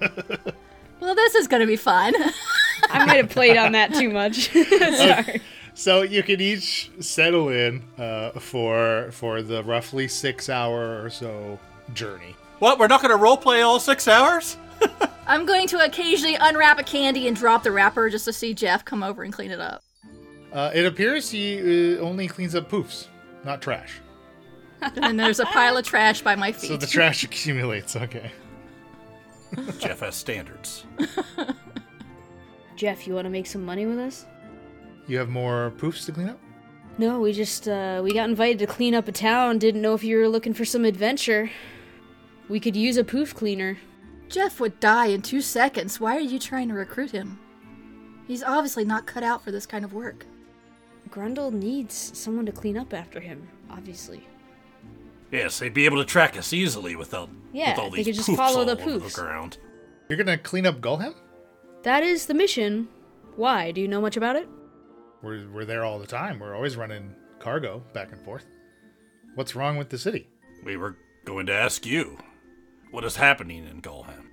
[1.00, 2.14] well, this is going to be fun.
[2.90, 4.54] I might have played on that too much.
[4.54, 5.40] Uh, Sorry.
[5.76, 11.60] So you can each settle in uh, for for the roughly six hour or so
[11.92, 12.34] journey.
[12.60, 12.78] What?
[12.78, 14.56] We're not going to roleplay all six hours?
[15.26, 18.86] I'm going to occasionally unwrap a candy and drop the wrapper just to see Jeff
[18.86, 19.82] come over and clean it up.
[20.50, 23.08] Uh, it appears he uh, only cleans up poofs,
[23.44, 24.00] not trash.
[24.82, 26.68] And then there's a pile of trash by my feet.
[26.68, 27.96] So the trash accumulates.
[27.96, 28.30] Okay.
[29.78, 30.84] Jeff has standards.
[32.76, 34.26] Jeff, you want to make some money with us?
[35.06, 36.38] You have more poofs to clean up.
[36.98, 39.58] No, we just uh, we got invited to clean up a town.
[39.58, 41.50] Didn't know if you were looking for some adventure.
[42.48, 43.78] We could use a poof cleaner.
[44.28, 46.00] Jeff would die in two seconds.
[46.00, 47.38] Why are you trying to recruit him?
[48.26, 50.26] He's obviously not cut out for this kind of work.
[51.10, 54.26] Grundle needs someone to clean up after him, obviously.
[55.30, 58.28] Yes, they'd be able to track us easily without Yeah, with all they could just
[58.28, 59.14] poofs follow all the over poofs.
[59.14, 59.58] the ground.
[60.08, 61.14] You're gonna clean up Gulham.
[61.82, 62.88] That is the mission.
[63.36, 63.70] Why?
[63.70, 64.48] Do you know much about it?
[65.26, 66.38] We're we're there all the time.
[66.38, 68.46] We're always running cargo back and forth.
[69.34, 70.28] What's wrong with the city?
[70.64, 72.16] We were going to ask you,
[72.92, 74.30] what is happening in Gulham?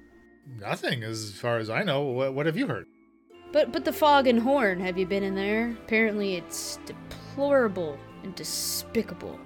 [0.59, 2.03] Nothing, as far as I know.
[2.03, 2.85] What, what have you heard?
[3.51, 5.71] But but the fog and horn, have you been in there?
[5.71, 9.39] Apparently it's deplorable and despicable.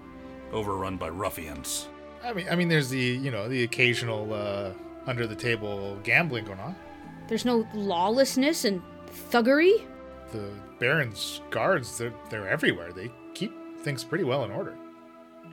[0.51, 1.87] Overrun by ruffians.
[2.25, 4.73] I mean, I mean, there's the you know the occasional uh,
[5.05, 6.75] under the table gambling going on.
[7.29, 8.81] There's no lawlessness and
[9.31, 9.85] thuggery?
[10.33, 12.91] The Baron's guards, they're they're everywhere.
[12.93, 14.77] They keep things pretty well in order.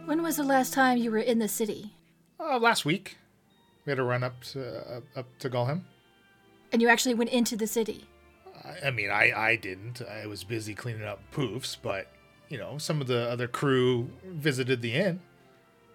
[0.05, 1.95] When was the last time you were in the city?
[2.39, 3.17] Uh, last week,
[3.85, 5.85] we had a run up to uh, up to Gulham.
[6.73, 8.05] And you actually went into the city?
[8.65, 10.03] I, I mean, I I didn't.
[10.03, 12.11] I was busy cleaning up poofs, but
[12.49, 15.21] you know, some of the other crew visited the inn.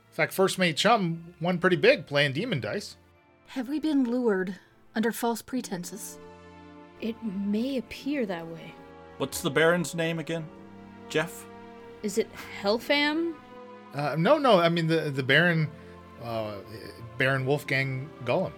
[0.10, 2.96] In fact, first mate Chum won pretty big playing demon dice.
[3.48, 4.56] Have we been lured
[4.96, 6.18] under false pretenses?
[7.00, 8.74] It may appear that way.
[9.20, 10.48] What's the Baron's name again?
[11.10, 11.46] Jeff?
[12.04, 12.30] Is it
[12.62, 13.34] Hellfam?
[13.94, 14.60] Uh, no, no.
[14.60, 15.70] I mean the the Baron,
[16.24, 16.56] uh,
[17.18, 18.54] Baron Wolfgang Gollum.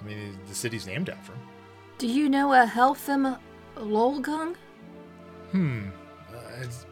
[0.00, 1.40] I mean the city's named after him.
[1.96, 3.38] Do you know a Helfim
[3.76, 4.56] Lolgung?
[5.52, 5.88] Hmm.
[6.30, 6.82] Uh, it's,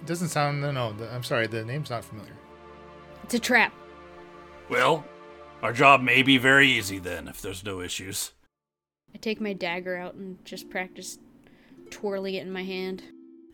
[0.00, 0.60] it doesn't sound.
[0.60, 0.92] No, no.
[0.92, 1.48] The, I'm sorry.
[1.48, 2.36] The name's not familiar.
[3.24, 3.72] It's a trap.
[4.68, 5.04] Well,
[5.60, 8.32] our job may be very easy then, if there's no issues.
[9.12, 11.18] I take my dagger out and just practice
[11.94, 13.04] twirling it in my hand.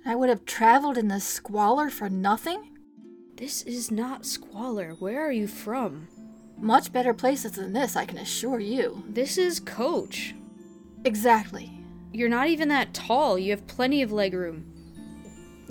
[0.07, 2.71] I would have traveled in the squalor for nothing?
[3.37, 4.95] This is not squalor.
[4.99, 6.09] Where are you from?
[6.59, 9.05] Much better places than this, I can assure you.
[9.09, 10.35] This is Coach.
[11.05, 11.71] Exactly.
[12.13, 13.39] You're not even that tall.
[13.39, 14.65] You have plenty of leg room.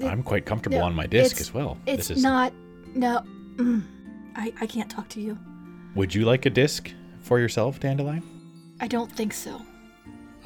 [0.04, 1.78] I'm quite comfortable No, on my disc as well.
[1.88, 2.24] It's this is.
[2.24, 2.54] not.
[2.94, 3.24] No.
[3.56, 3.84] Mm.
[4.36, 5.38] I, I can't talk to you.
[5.96, 8.24] Would you like a disc for yourself, Dandelion?
[8.80, 9.60] I don't think so.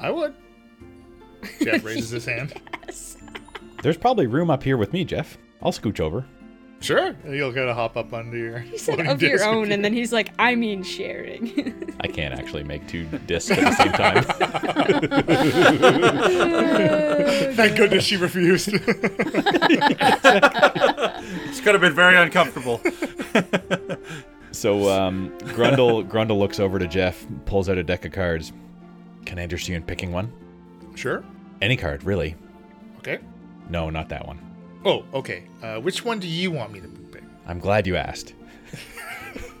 [0.00, 0.34] I would.
[1.62, 2.60] Jeff raises his hand.
[3.82, 5.36] There's probably room up here with me, Jeff.
[5.62, 6.24] I'll scooch over.
[6.80, 7.14] Sure.
[7.26, 8.58] You'll kind of hop up under your.
[8.58, 11.94] He said of your own, and then he's like, I mean sharing.
[12.00, 14.22] I can't actually make two discs at the same time.
[17.54, 18.68] Thank goodness she refused.
[18.72, 18.82] It's
[21.60, 22.82] gonna have been very uncomfortable.
[24.52, 28.52] so um, Grundle Grundle looks over to Jeff, pulls out a deck of cards.
[29.24, 30.30] Can I interest you in picking one?
[30.94, 31.24] Sure.
[31.60, 32.36] Any card, really.
[32.98, 33.18] Okay.
[33.68, 34.40] No, not that one.
[34.84, 35.44] Oh, okay.
[35.62, 37.22] Uh, which one do you want me to pick?
[37.46, 38.34] I'm glad you asked.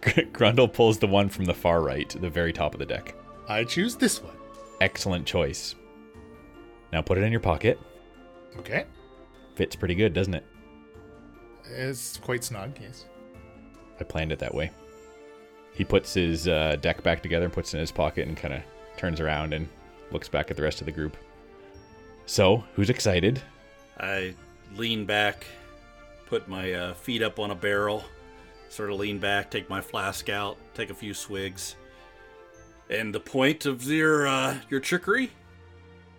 [0.00, 3.14] Grundle pulls the one from the far right, the very top of the deck.
[3.48, 4.34] I choose this one.
[4.80, 5.74] Excellent choice.
[6.92, 7.78] Now put it in your pocket.
[8.58, 8.84] Okay.
[9.54, 10.44] Fits pretty good, doesn't it?
[11.64, 13.06] It's quite snug, yes.
[14.00, 14.70] I planned it that way.
[15.72, 18.54] He puts his uh, deck back together and puts it in his pocket and kind
[18.54, 18.62] of
[18.98, 19.68] turns around and
[20.10, 21.16] looks back at the rest of the group.
[22.26, 23.40] So, who's excited?
[23.98, 24.34] I
[24.76, 25.46] lean back,
[26.26, 28.04] put my uh, feet up on a barrel,
[28.68, 31.76] sort of lean back, take my flask out, take a few swigs.
[32.90, 35.30] And the point of your uh, your trickery?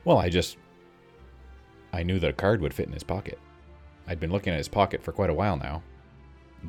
[0.05, 0.57] Well, I just.
[1.91, 3.39] I knew that a card would fit in his pocket.
[4.07, 5.81] I'd been looking at his pocket for quite a while now,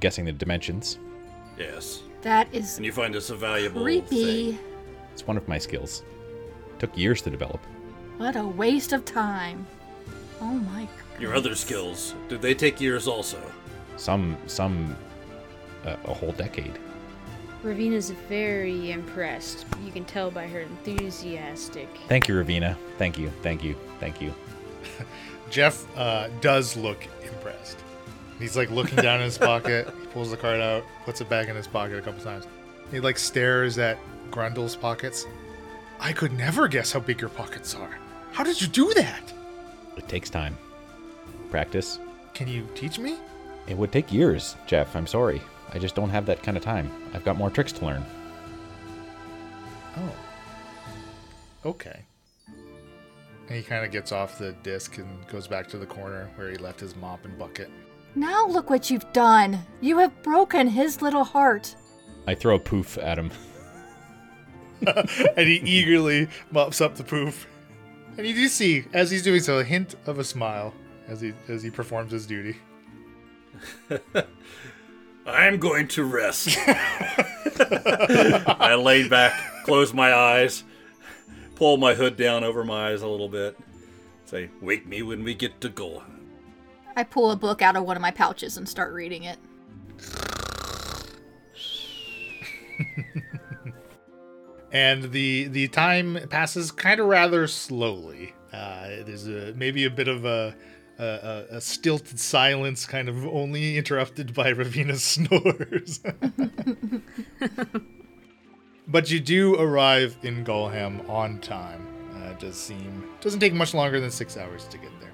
[0.00, 0.98] guessing the dimensions.
[1.58, 2.02] Yes.
[2.22, 4.52] That is And you find this a valuable creepy.
[4.52, 4.58] thing.
[5.12, 6.02] It's one of my skills.
[6.78, 7.60] Took years to develop.
[8.16, 9.66] What a waste of time.
[10.40, 11.20] Oh my god.
[11.20, 13.40] Your other skills, did they take years also?
[13.96, 14.96] Some, some,
[15.84, 16.78] uh, a whole decade.
[17.62, 19.66] Ravena's very impressed.
[19.84, 21.88] You can tell by her enthusiastic.
[22.08, 22.76] Thank you, Ravena.
[22.96, 24.32] Thank you, thank you, thank you.
[25.50, 27.78] Jeff uh, does look impressed.
[28.38, 29.92] He's like looking down in his pocket.
[30.00, 32.46] He pulls the card out, puts it back in his pocket a couple times.
[32.90, 33.98] He like stares at
[34.30, 35.26] Grundle's pockets.
[35.98, 37.98] I could never guess how big your pockets are.
[38.32, 39.32] How did you do that?
[39.96, 40.56] It takes time.
[41.50, 41.98] Practice.
[42.32, 43.16] Can you teach me?
[43.66, 44.96] It would take years, Jeff.
[44.96, 45.42] I'm sorry.
[45.72, 46.90] I just don't have that kind of time.
[47.12, 48.04] I've got more tricks to learn.
[49.96, 50.12] Oh.
[51.66, 52.04] Okay.
[53.48, 56.50] And he kind of gets off the disc and goes back to the corner where
[56.50, 57.70] he left his mop and bucket.
[58.14, 59.58] Now look what you've done.
[59.80, 61.74] You have broken his little heart.
[62.26, 63.30] I throw a poof at him.
[65.36, 67.46] and he eagerly mops up the poof.
[68.16, 70.74] And you do see, as he's doing so, a hint of a smile
[71.08, 72.56] as he as he performs his duty.
[75.26, 76.56] I'm going to rest.
[76.66, 80.64] I lay back, close my eyes,
[81.56, 83.58] pull my hood down over my eyes a little bit.
[84.24, 86.02] Say, wake me when we get to goal.
[86.96, 89.38] I pull a book out of one of my pouches and start reading it.
[94.72, 98.34] And the the time passes kind of rather slowly.
[98.52, 100.54] Uh, there's a maybe a bit of a,
[100.98, 106.00] a a stilted silence, kind of only interrupted by Ravena's snores.
[108.88, 111.86] but you do arrive in Golham on time.
[112.14, 115.10] Uh, it does seem doesn't take much longer than six hours to get there.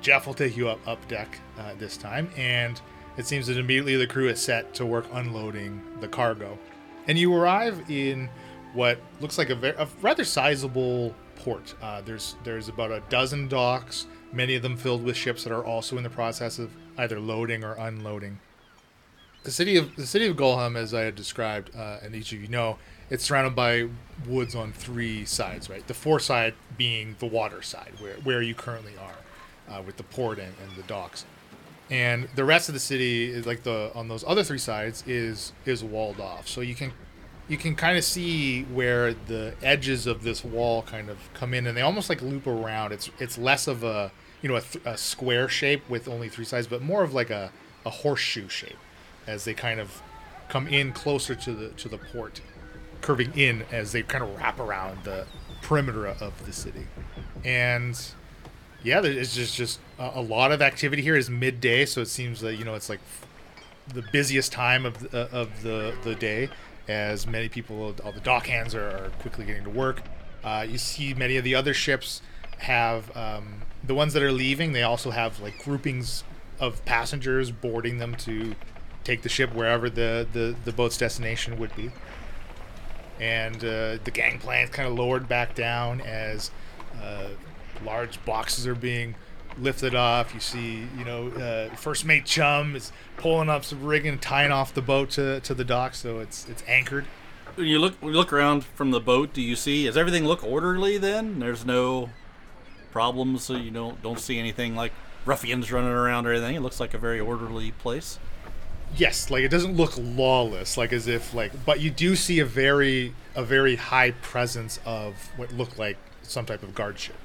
[0.00, 2.80] Jeff will take you up up deck uh, this time, and
[3.16, 6.58] it seems that immediately the crew is set to work unloading the cargo.
[7.08, 8.28] And you arrive in
[8.74, 11.74] what looks like a, very, a rather sizable port.
[11.82, 15.64] Uh, there's there's about a dozen docks, many of them filled with ships that are
[15.64, 18.38] also in the process of either loading or unloading.
[19.44, 22.40] The city of the city of Golham, as I had described, uh, and each of
[22.40, 22.78] you know,
[23.08, 23.88] it's surrounded by
[24.26, 25.70] woods on three sides.
[25.70, 29.96] Right, the fore side being the water side, where where you currently are, uh, with
[29.96, 31.24] the port and, and the docks
[31.90, 35.52] and the rest of the city is like the on those other three sides is
[35.64, 36.92] is walled off so you can
[37.48, 41.66] you can kind of see where the edges of this wall kind of come in
[41.66, 42.92] and they almost like loop around.
[42.92, 46.44] It's it's less of a you know a, th- a square shape with only three
[46.44, 47.50] sides but more of like a,
[47.84, 48.76] a horseshoe shape
[49.26, 50.02] as they kind of
[50.48, 52.40] come in closer to the to the port
[53.00, 55.26] curving in as they kind of wrap around the
[55.62, 56.86] perimeter of the city.
[57.44, 57.98] And
[58.82, 61.16] yeah, it's just just a lot of activity here.
[61.16, 63.00] Is midday, so it seems that you know it's like
[63.92, 66.48] the busiest time of the, of the the day,
[66.88, 70.02] as many people, all the dock hands are, are quickly getting to work.
[70.42, 72.22] Uh, you see many of the other ships
[72.58, 74.72] have um, the ones that are leaving.
[74.72, 76.24] They also have like groupings
[76.58, 78.54] of passengers boarding them to
[79.04, 81.90] take the ship wherever the the, the boat's destination would be.
[83.20, 86.50] And uh, the gangplank's kind of lowered back down as
[87.02, 87.28] uh,
[87.84, 89.14] large boxes are being
[89.60, 90.34] lifted off.
[90.34, 94.74] You see, you know, uh, first mate Chum is pulling up some rigging, tying off
[94.74, 97.06] the boat to, to the dock, so it's it's anchored.
[97.54, 99.86] When you look when you look around from the boat, do you see?
[99.86, 100.98] Does everything look orderly?
[100.98, 102.10] Then there's no
[102.92, 103.42] problems.
[103.44, 104.92] So you don't don't see anything like
[105.24, 106.56] ruffians running around or anything.
[106.56, 108.18] It looks like a very orderly place.
[108.96, 112.46] Yes, like it doesn't look lawless, like as if like, but you do see a
[112.46, 117.16] very a very high presence of what looked like some type of guard ship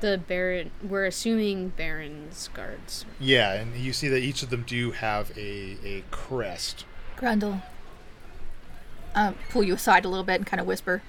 [0.00, 0.70] the Baron.
[0.82, 3.04] We're assuming Baron's guards.
[3.18, 6.84] Yeah, and you see that each of them do have a a crest.
[7.16, 7.62] Grundle,
[9.14, 11.02] um, pull you aside a little bit and kind of whisper.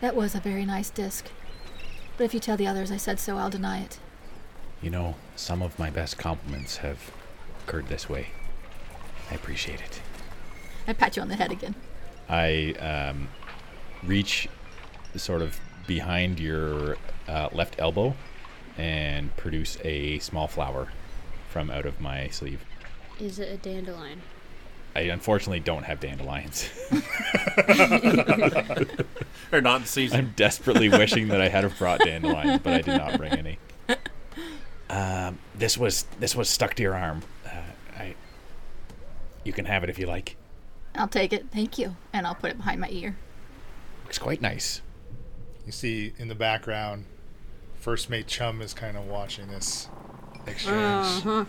[0.00, 1.26] That was a very nice disc,
[2.16, 3.98] but if you tell the others I said so, I'll deny it.
[4.82, 7.10] You know, some of my best compliments have
[7.62, 8.28] occurred this way.
[9.30, 10.02] I appreciate it.
[10.86, 11.74] I pat you on the head again.
[12.28, 13.28] I um,
[14.02, 14.48] reach
[15.16, 16.96] sort of behind your
[17.28, 18.14] uh, left elbow
[18.76, 20.88] and produce a small flower
[21.48, 22.64] from out of my sleeve.
[23.20, 24.22] Is it a dandelion?
[24.96, 26.68] I unfortunately don't have dandelions.
[29.50, 30.18] They're not in season.
[30.18, 33.58] I'm desperately wishing that I had have brought dandelions, but I did not bring any.
[34.88, 37.22] Um, this was this was stuck to your arm.
[37.44, 37.62] Uh,
[37.96, 38.14] I.
[39.42, 40.36] You can have it if you like.
[40.94, 43.16] I'll take it, thank you, and I'll put it behind my ear.
[44.04, 44.80] Looks quite nice.
[45.66, 47.04] You see in the background,
[47.78, 49.88] first mate Chum is kind of watching this
[50.46, 51.26] exchange.
[51.26, 51.44] Uh-huh.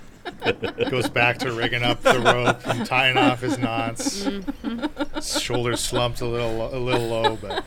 [0.89, 4.23] Goes back to rigging up the rope and tying off his knots.
[4.23, 5.15] Mm-hmm.
[5.15, 7.63] His shoulders slumped a little, a little low, but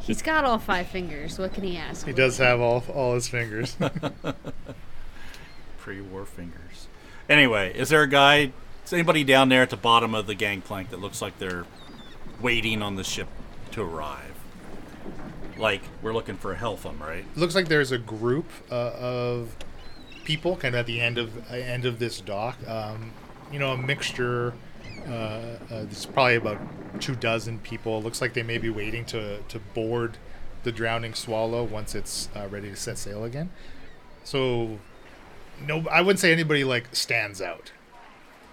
[0.00, 1.38] he's got all five fingers.
[1.38, 2.06] What can he ask?
[2.06, 3.76] He does have all all his fingers.
[5.78, 6.88] Pre-war fingers.
[7.28, 8.52] Anyway, is there a guy?
[8.84, 11.64] Is anybody down there at the bottom of the gangplank that looks like they're
[12.40, 13.28] waiting on the ship
[13.74, 14.34] to arrive.
[15.58, 17.24] like we're looking for a Helpham, right?
[17.36, 19.56] looks like there's a group uh, of
[20.24, 22.56] people kind of at the end of uh, end of this dock.
[22.68, 23.12] Um,
[23.52, 24.54] you know, a mixture.
[25.06, 26.58] Uh, uh, there's probably about
[27.00, 28.02] two dozen people.
[28.02, 30.16] Looks like they may be waiting to to board
[30.62, 33.50] the drowning swallow once it's uh, ready to set sail again.
[34.24, 34.78] So,
[35.60, 37.72] no, I wouldn't say anybody like stands out.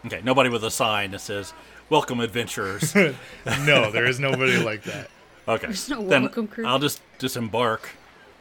[0.05, 1.53] Okay, nobody with a sign that says
[1.91, 2.95] "Welcome, adventurers."
[3.65, 5.11] No, there is nobody like that.
[5.47, 6.65] Okay, There's no then welcome crew.
[6.65, 7.89] I'll just disembark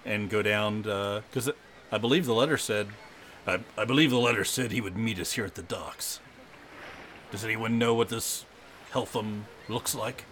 [0.05, 1.51] and go down uh, because
[1.91, 2.89] I believe the letter said.
[3.47, 6.21] I, I believe the letter said he would meet us here at the docks.
[7.31, 8.45] Does anyone know what this
[8.93, 10.25] Helpham looks like?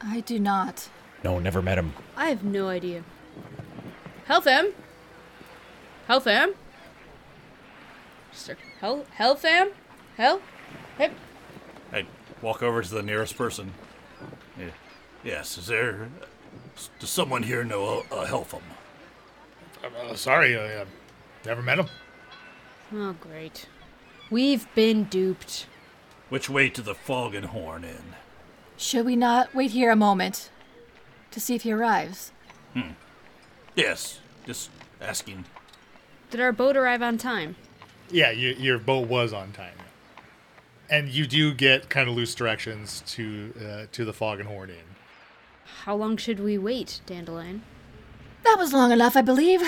[0.00, 0.88] I do not.
[1.22, 1.92] No, never met him.
[2.16, 3.04] I have no idea.
[4.28, 4.72] Helfam?
[6.08, 6.54] Helfam?
[8.32, 9.72] Sir, Hel Helfam?
[10.16, 10.40] Hel?
[10.98, 11.31] Hey, I
[12.42, 13.72] walk over to the nearest person.
[14.58, 14.66] Yeah.
[15.24, 16.08] Yes, is there?
[16.98, 18.62] Does someone here know a, a Helpham?
[19.84, 20.84] Uh, sorry, I uh,
[21.46, 21.86] never met him.
[22.94, 23.66] Oh, great.
[24.30, 25.66] We've been duped.
[26.28, 28.14] Which way to the Fog and Horn Inn?
[28.76, 30.50] Should we not wait here a moment
[31.30, 32.32] to see if he arrives?
[32.74, 32.92] Hmm.
[33.74, 34.70] Yes, just
[35.00, 35.44] asking.
[36.30, 37.56] Did our boat arrive on time?
[38.10, 39.76] Yeah, you, your boat was on time,
[40.92, 44.70] and you do get kind of loose directions to uh, to the Fog and Horn
[44.70, 44.76] Inn.
[45.84, 47.62] How long should we wait, Dandelion?
[48.44, 49.62] That was long enough, I believe.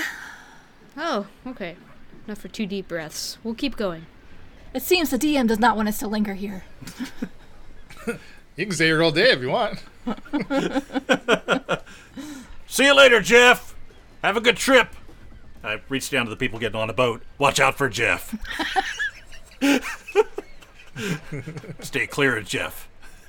[0.96, 1.76] Oh, okay.
[2.26, 3.38] Enough for two deep breaths.
[3.42, 4.06] We'll keep going.
[4.74, 6.64] It seems the DM does not want us to linger here.
[8.56, 9.82] You can stay here all day if you want.
[12.68, 13.74] See you later, Jeff.
[14.22, 14.94] Have a good trip.
[15.64, 17.22] I reach down to the people getting on a boat.
[17.36, 18.32] Watch out for Jeff.
[21.80, 22.88] Stay clear of Jeff.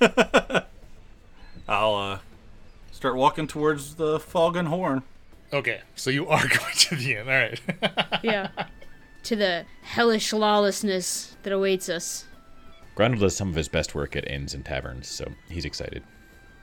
[1.68, 2.18] I'll uh,
[2.92, 5.02] start walking towards the Fog and Horn.
[5.52, 7.28] Okay, so you are going to the inn.
[7.28, 7.60] All right.
[8.22, 8.48] Yeah.
[9.24, 12.24] to the hellish lawlessness that awaits us.
[12.96, 16.02] Grundle does some of his best work at inns and taverns, so he's excited.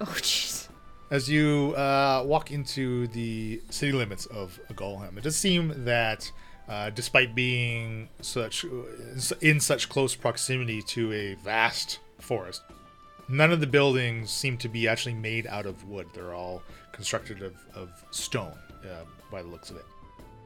[0.01, 0.67] Oh, jeez.
[1.11, 6.31] As you uh, walk into the city limits of Golham, it does seem that,
[6.67, 8.65] uh, despite being such
[9.41, 12.63] in such close proximity to a vast forest,
[13.27, 16.07] none of the buildings seem to be actually made out of wood.
[16.13, 18.53] They're all constructed of, of stone,
[18.85, 19.85] uh, by the looks of it.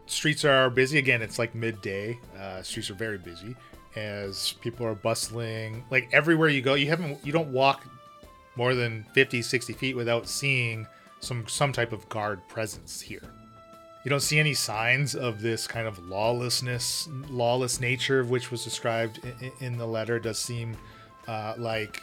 [0.08, 0.98] Streets are busy.
[0.98, 2.18] Again, it's like midday.
[2.40, 3.56] Uh, streets are very busy
[3.96, 5.84] as people are bustling.
[5.92, 7.86] Like everywhere you go, you haven't you don't walk
[8.56, 10.88] more than 50 60 feet without seeing
[11.20, 13.34] some some type of guard presence here
[14.08, 18.64] you don't see any signs of this kind of lawlessness lawless nature of which was
[18.64, 20.78] described in, in the letter it does seem
[21.28, 22.02] uh, like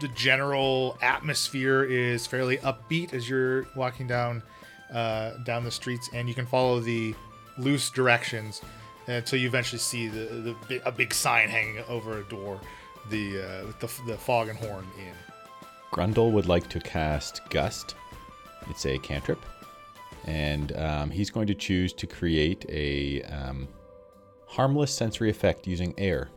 [0.00, 4.42] the general atmosphere is fairly upbeat as you're walking down
[4.92, 7.14] uh, down the streets and you can follow the
[7.58, 8.60] loose directions
[9.06, 12.60] until you eventually see the, the a big sign hanging over a door
[13.08, 15.14] the uh, the, the fog and horn inn
[15.92, 17.94] Grundle would like to cast Gust.
[18.68, 19.38] It's a cantrip.
[20.26, 23.68] And um, he's going to choose to create a um,
[24.46, 26.28] harmless sensory effect using air.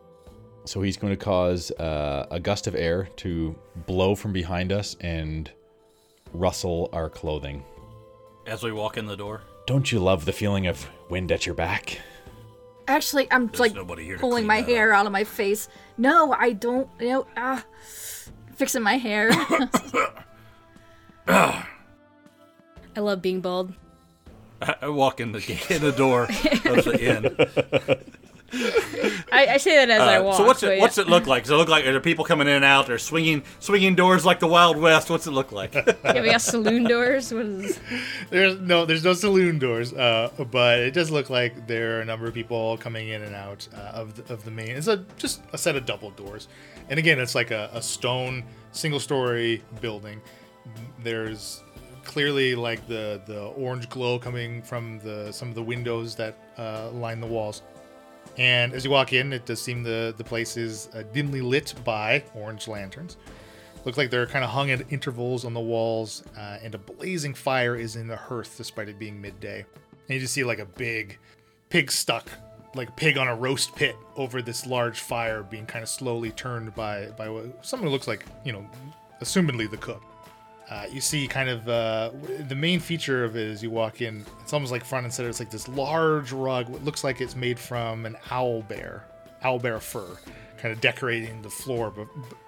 [0.64, 4.96] So he's going to cause uh, a gust of air to blow from behind us
[5.00, 5.50] and
[6.32, 7.64] rustle our clothing.
[8.46, 11.54] As we walk in the door, Don't you love the feeling of wind at your
[11.54, 11.98] back?
[12.88, 15.68] Actually, I'm There's like nobody here pulling my that hair out of my face.
[15.96, 16.88] No, I don't.
[16.98, 17.64] You know, ah,
[18.54, 19.30] fixing my hair.
[22.96, 23.72] I love being bald.
[24.62, 25.38] I, I walk in the
[25.74, 28.00] in the door of the inn.
[29.32, 30.36] I, I say that as I Uh, walk.
[30.36, 30.82] so what's but it yeah.
[30.82, 31.44] what's it look like?
[31.44, 32.88] Does it look like are there people coming in and out?
[32.88, 35.08] They're swinging swinging doors like the Wild West.
[35.08, 35.72] What's it look like?
[36.04, 37.32] Yeah, we got saloon doors.
[37.32, 37.78] What is?
[38.30, 42.04] There's no, there's no saloon doors, uh, but it does look like there are a
[42.04, 44.70] number of people coming in and out uh, of the, of the main.
[44.70, 46.48] It's a just a set of double doors,
[46.88, 50.20] and again, it's like a, a stone single story building.
[51.04, 51.62] There's
[52.10, 56.90] clearly like the the orange glow coming from the some of the windows that uh,
[56.90, 57.62] line the walls.
[58.36, 61.72] And as you walk in, it does seem the the place is uh, dimly lit
[61.84, 63.16] by orange lanterns.
[63.84, 67.32] Looks like they're kind of hung at intervals on the walls, uh, and a blazing
[67.32, 69.64] fire is in the hearth despite it being midday.
[70.08, 71.16] And you just see like a big
[71.68, 72.28] pig stuck,
[72.74, 76.32] like a pig on a roast pit over this large fire being kind of slowly
[76.32, 77.26] turned by by
[77.62, 78.68] someone who looks like you know,
[79.20, 80.02] assumedly the cook.
[80.70, 82.10] Uh, you see kind of uh,
[82.48, 84.24] the main feature of it as you walk in.
[84.40, 85.28] It's almost like front and center.
[85.28, 86.68] It's like this large rug.
[86.68, 89.04] What looks like it's made from an owl bear,
[89.42, 90.16] owl bear fur,
[90.58, 91.92] kind of decorating the floor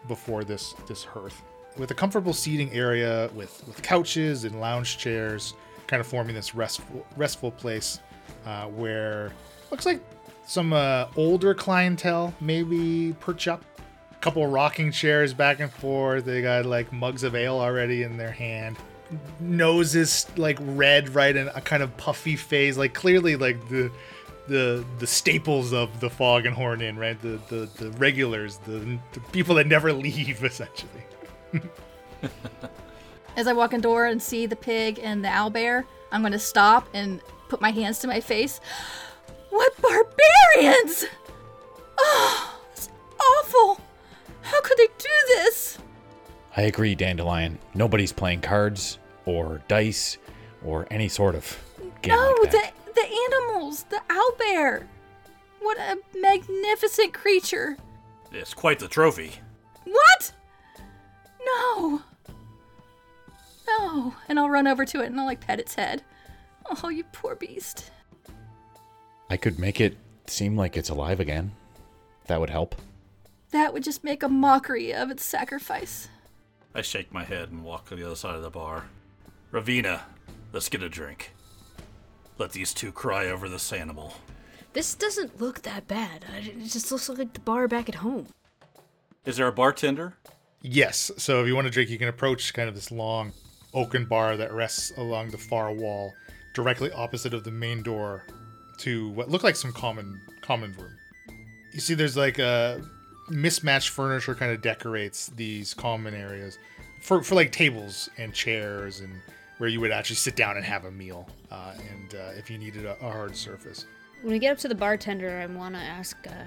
[0.07, 1.43] before this this hearth.
[1.77, 5.55] With a comfortable seating area with with couches and lounge chairs
[5.89, 7.99] kind of forming this restful restful place
[8.47, 9.33] uh, where
[9.73, 10.01] looks like
[10.47, 13.65] some uh, older clientele maybe perch up.
[14.23, 16.25] Couple rocking chairs back and forth.
[16.25, 18.79] They got like mugs of ale already in their hand.
[19.41, 23.91] Noses like red, right, and a kind of puffy face, like clearly like the
[24.47, 27.21] the the staples of the fog and horn inn, right?
[27.21, 31.03] The the, the regulars, the, the people that never leave, essentially.
[33.37, 36.33] As I walk in door and see the pig and the owl bear, I'm going
[36.33, 38.61] to stop and put my hands to my face.
[39.51, 41.05] What barbarians!
[42.05, 42.89] Oh, it's
[43.21, 43.79] awful.
[44.43, 45.79] How could they do this?
[46.57, 47.59] I agree, Dandelion.
[47.75, 50.19] Nobody's playing cards or dice
[50.65, 51.59] or any sort of
[52.03, 52.75] game no, like that.
[52.75, 54.87] the the animals, the owlbear.
[55.61, 57.77] What a magnificent creature.
[58.33, 59.33] It's quite the trophy.
[59.85, 60.33] What?
[61.45, 62.03] No.
[63.67, 64.15] No.
[64.29, 66.03] And I'll run over to it and I'll like pet its head.
[66.67, 67.91] Oh, you poor beast.
[69.31, 71.53] I could make it seem like it's alive again.
[72.27, 72.75] That would help.
[73.53, 76.09] That would just make a mockery of its sacrifice.
[76.75, 78.87] I shake my head and walk to the other side of the bar.
[79.53, 80.01] Ravena,
[80.53, 81.35] let's get a drink.
[82.39, 84.15] Let these two cry over this animal.
[84.73, 86.25] This doesn't look that bad.
[86.35, 88.29] It just looks like the bar back at home.
[89.27, 90.15] Is there a bartender?
[90.63, 91.11] Yes.
[91.19, 93.33] So if you want to drink, you can approach kind of this long
[93.75, 96.15] oaken bar that rests along the far wall,
[96.55, 98.25] directly opposite of the main door
[98.79, 100.97] to what look like some common common room.
[101.75, 102.83] You see, there's like a
[103.29, 106.59] mismatched furniture kind of decorates these common areas
[107.01, 109.13] for for like tables and chairs and
[109.59, 111.29] where you would actually sit down and have a meal.
[111.51, 113.87] Uh, and uh, if you needed a, a hard surface.
[114.23, 116.45] When we get up to the bartender, I want to ask, uh,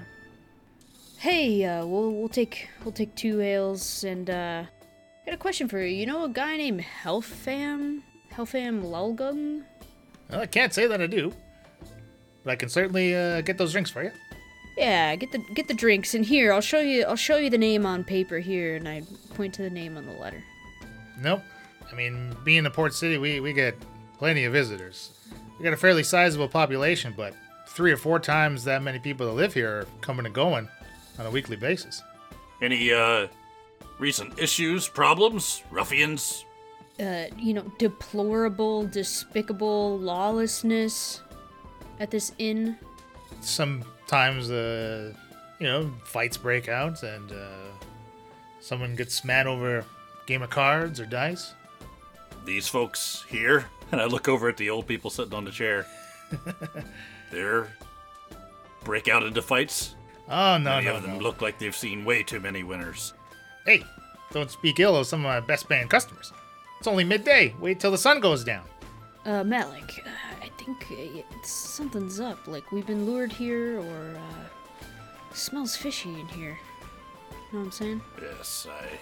[1.18, 5.68] "Hey, uh, we'll we'll take we'll take two ales and uh, I got a question
[5.68, 5.96] for you.
[5.96, 8.02] You know a guy named Helfam,
[8.32, 9.64] Helfam Lulgung?
[10.30, 11.34] Well, I can't say that I do,
[12.44, 14.12] but I can certainly uh, get those drinks for you.
[14.78, 17.58] Yeah, get the get the drinks in here I'll show you I'll show you the
[17.58, 19.04] name on paper here and I
[19.34, 20.44] point to the name on the letter.
[21.22, 21.42] Nope.
[21.90, 23.76] I mean, being a port city, we, we get
[24.18, 25.12] plenty of visitors.
[25.58, 27.34] We got a fairly sizable population, but
[27.68, 30.68] three or four times that many people that live here are coming and going
[31.18, 32.02] on a weekly basis.
[32.62, 33.28] Any, uh,
[34.00, 36.46] recent issues, problems, ruffians?
[37.00, 41.22] Uh, you know, deplorable, despicable lawlessness
[42.00, 42.78] at this inn.
[44.06, 45.12] Sometimes, uh,
[45.58, 47.48] you know, fights break out and uh,
[48.62, 49.86] someone gets mad over a
[50.28, 51.54] game of cards or dice.
[52.46, 53.66] These folks here?
[53.92, 55.86] And I look over at the old people sitting on the chair.
[57.32, 57.68] They're
[58.84, 59.94] break out into fights.
[60.28, 61.24] Oh, no, Many no, of them no.
[61.24, 63.14] look like they've seen way too many winners.
[63.64, 63.84] Hey,
[64.34, 66.34] don't speak ill of some of my best paying customers.
[66.80, 67.54] It's only midday.
[67.60, 68.64] Wait till the sun goes down.
[69.26, 70.10] Uh, Malic, uh,
[70.44, 72.48] I think it's, something's up.
[72.48, 74.86] Like we've been lured here, or uh,
[75.34, 76.58] smells fishy in here.
[77.32, 78.02] You know what I'm saying?
[78.22, 79.00] Yes, I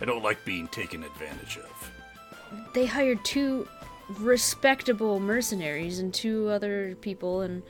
[0.00, 1.90] I don't like being taken advantage of.
[2.72, 3.68] They hired two
[4.18, 7.62] respectable mercenaries and two other people, and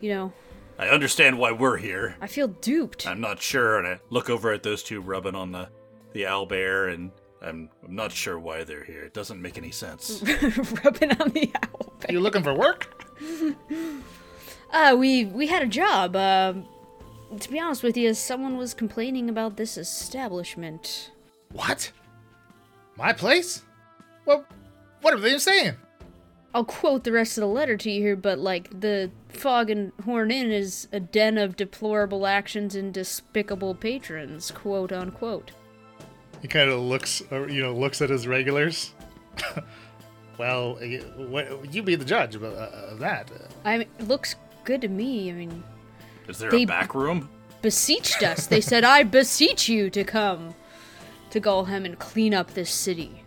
[0.00, 0.32] you know,
[0.78, 2.16] I understand why we're here.
[2.22, 3.06] I feel duped.
[3.06, 5.68] I'm not sure, and I look over at those two rubbing on the
[6.12, 7.10] the owlbear, and
[7.44, 9.02] I'm I'm not sure why they're here.
[9.02, 10.22] It doesn't make any sense.
[10.84, 11.92] Rubbing on the owl.
[12.08, 13.04] You looking for work?
[14.74, 16.16] Uh, we we had a job.
[16.16, 16.52] Uh,
[17.38, 21.12] to be honest with you, someone was complaining about this establishment.
[21.52, 21.92] What?
[22.96, 23.62] My place?
[24.26, 24.44] Well,
[25.00, 25.74] what are they saying?
[26.52, 29.92] I'll quote the rest of the letter to you here, but like the Fog and
[30.04, 35.52] Horn Inn is a den of deplorable actions and despicable patrons, quote unquote.
[36.44, 38.92] He kind of looks, uh, you know, looks at his regulars.
[40.38, 40.74] well,
[41.16, 43.30] what, you be the judge of, uh, that.
[43.32, 44.34] Uh, I mean, it looks
[44.64, 45.30] good to me.
[45.30, 45.64] I mean,
[46.28, 47.30] Is there They- a back room?
[47.62, 48.46] beseeched us.
[48.46, 50.54] They said, "I beseech you to come
[51.30, 53.22] to Golhem and clean up this city."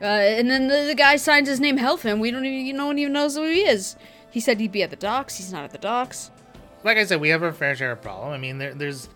[0.00, 2.18] Uh, and then the, the guy signs his name Helfin.
[2.18, 3.94] We don't even, no one even knows who he is.
[4.30, 5.36] He said he'd be at the docks.
[5.36, 6.30] He's not at the docks.
[6.82, 8.32] like I said, we have our fair share of problem.
[8.32, 9.10] I mean, there, there's,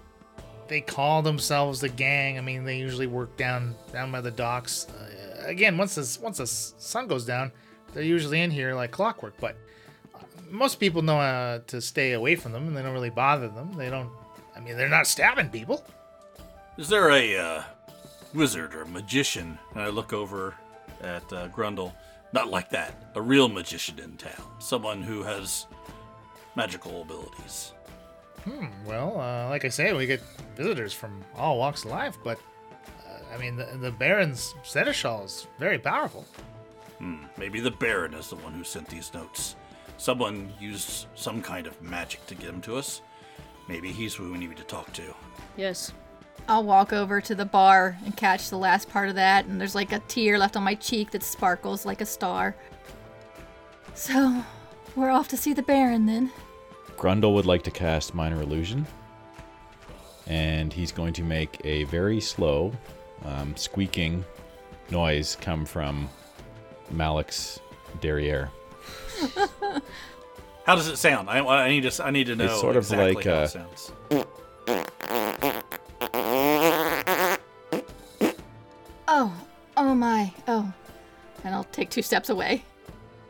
[0.69, 2.39] they call themselves the gang.
[2.39, 4.87] I mean, they usually work down down by the docks.
[4.89, 7.53] Uh, again, once the once the sun goes down,
[7.93, 9.35] they're usually in here like clockwork.
[9.41, 9.57] But
[10.51, 13.73] most people know uh, to stay away from them, and they don't really bother them.
[13.77, 14.11] They don't.
[14.55, 15.85] I mean, they're not stabbing people.
[16.79, 17.63] Is there a uh,
[18.35, 19.59] wizard or magician?
[19.75, 20.55] And I look over
[21.03, 21.93] at uh, Grundle.
[22.33, 23.13] Not like that.
[23.15, 24.43] A real magician in town.
[24.59, 25.67] Someone who has
[26.57, 27.73] magical abilities.
[28.85, 30.21] Well, uh, like I say, we get
[30.57, 32.39] visitors from all walks of life, but
[33.07, 36.27] uh, I mean, the, the Baron's seneschal is very powerful.
[36.99, 39.57] Hmm, maybe the Baron is the one who sent these notes.
[39.97, 43.03] Someone used some kind of magic to get them to us.
[43.69, 45.15] Maybe he's who we need to talk to.
[45.57, 45.93] Yes.
[46.49, 49.77] I'll walk over to the bar and catch the last part of that, and there's
[49.77, 52.57] like a tear left on my cheek that sparkles like a star.
[53.95, 54.43] So,
[54.97, 56.33] we're off to see the Baron then.
[57.03, 58.87] Grundle would like to cast Minor Illusion.
[60.29, 62.73] And he's going to make a very slow,
[63.25, 64.25] um, squeaking
[64.89, 66.09] noise come from
[66.93, 67.59] Malic's
[68.01, 68.51] derriere.
[70.65, 71.29] How does it sound?
[71.29, 72.05] I, I need to.
[72.05, 72.45] I need to know.
[72.45, 73.93] It's sort of exactly like, how uh, it sounds.
[79.09, 79.33] Oh,
[79.77, 80.73] oh my, oh.
[81.43, 82.63] And I'll take two steps away.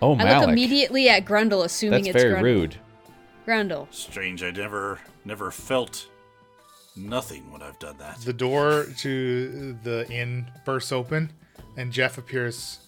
[0.02, 2.42] Oh, I look immediately at Grundle, assuming That's it's very Grundle.
[2.42, 2.76] rude.
[3.46, 3.86] Grundle.
[3.92, 4.42] Strange.
[4.42, 6.08] I never, never felt
[6.96, 8.18] nothing when I've done that.
[8.20, 11.30] The door to the inn bursts open,
[11.76, 12.78] and Jeff appears.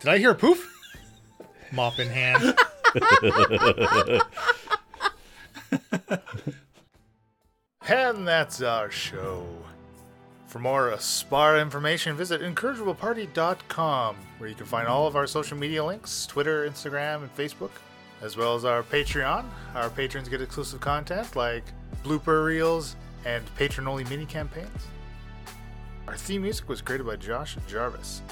[0.00, 0.74] Did I hear a poof?
[1.72, 2.56] Mop in hand.
[7.88, 9.46] and that's our show.
[10.46, 15.84] For more Aspara information, visit incorrigibleparty.com, where you can find all of our social media
[15.84, 17.70] links Twitter, Instagram, and Facebook,
[18.22, 19.44] as well as our Patreon.
[19.74, 21.64] Our patrons get exclusive content like
[22.04, 24.86] blooper reels and patron only mini campaigns.
[26.06, 28.22] Our theme music was created by Josh Jarvis.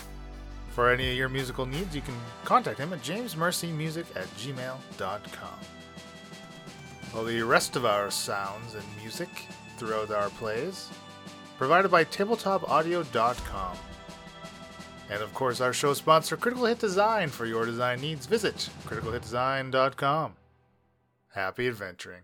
[0.70, 2.14] For any of your musical needs, you can
[2.44, 5.58] contact him at jamesmercymusic at gmail.com.
[7.14, 9.28] All the rest of our sounds and music
[9.78, 10.90] throughout our plays
[11.56, 13.76] provided by tabletopaudio.com.
[15.08, 17.28] And of course, our show sponsor, Critical Hit Design.
[17.28, 20.34] For your design needs, visit criticalhitdesign.com.
[21.34, 22.22] Happy adventuring.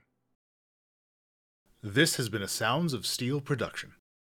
[1.82, 3.92] This has been a Sounds of Steel production.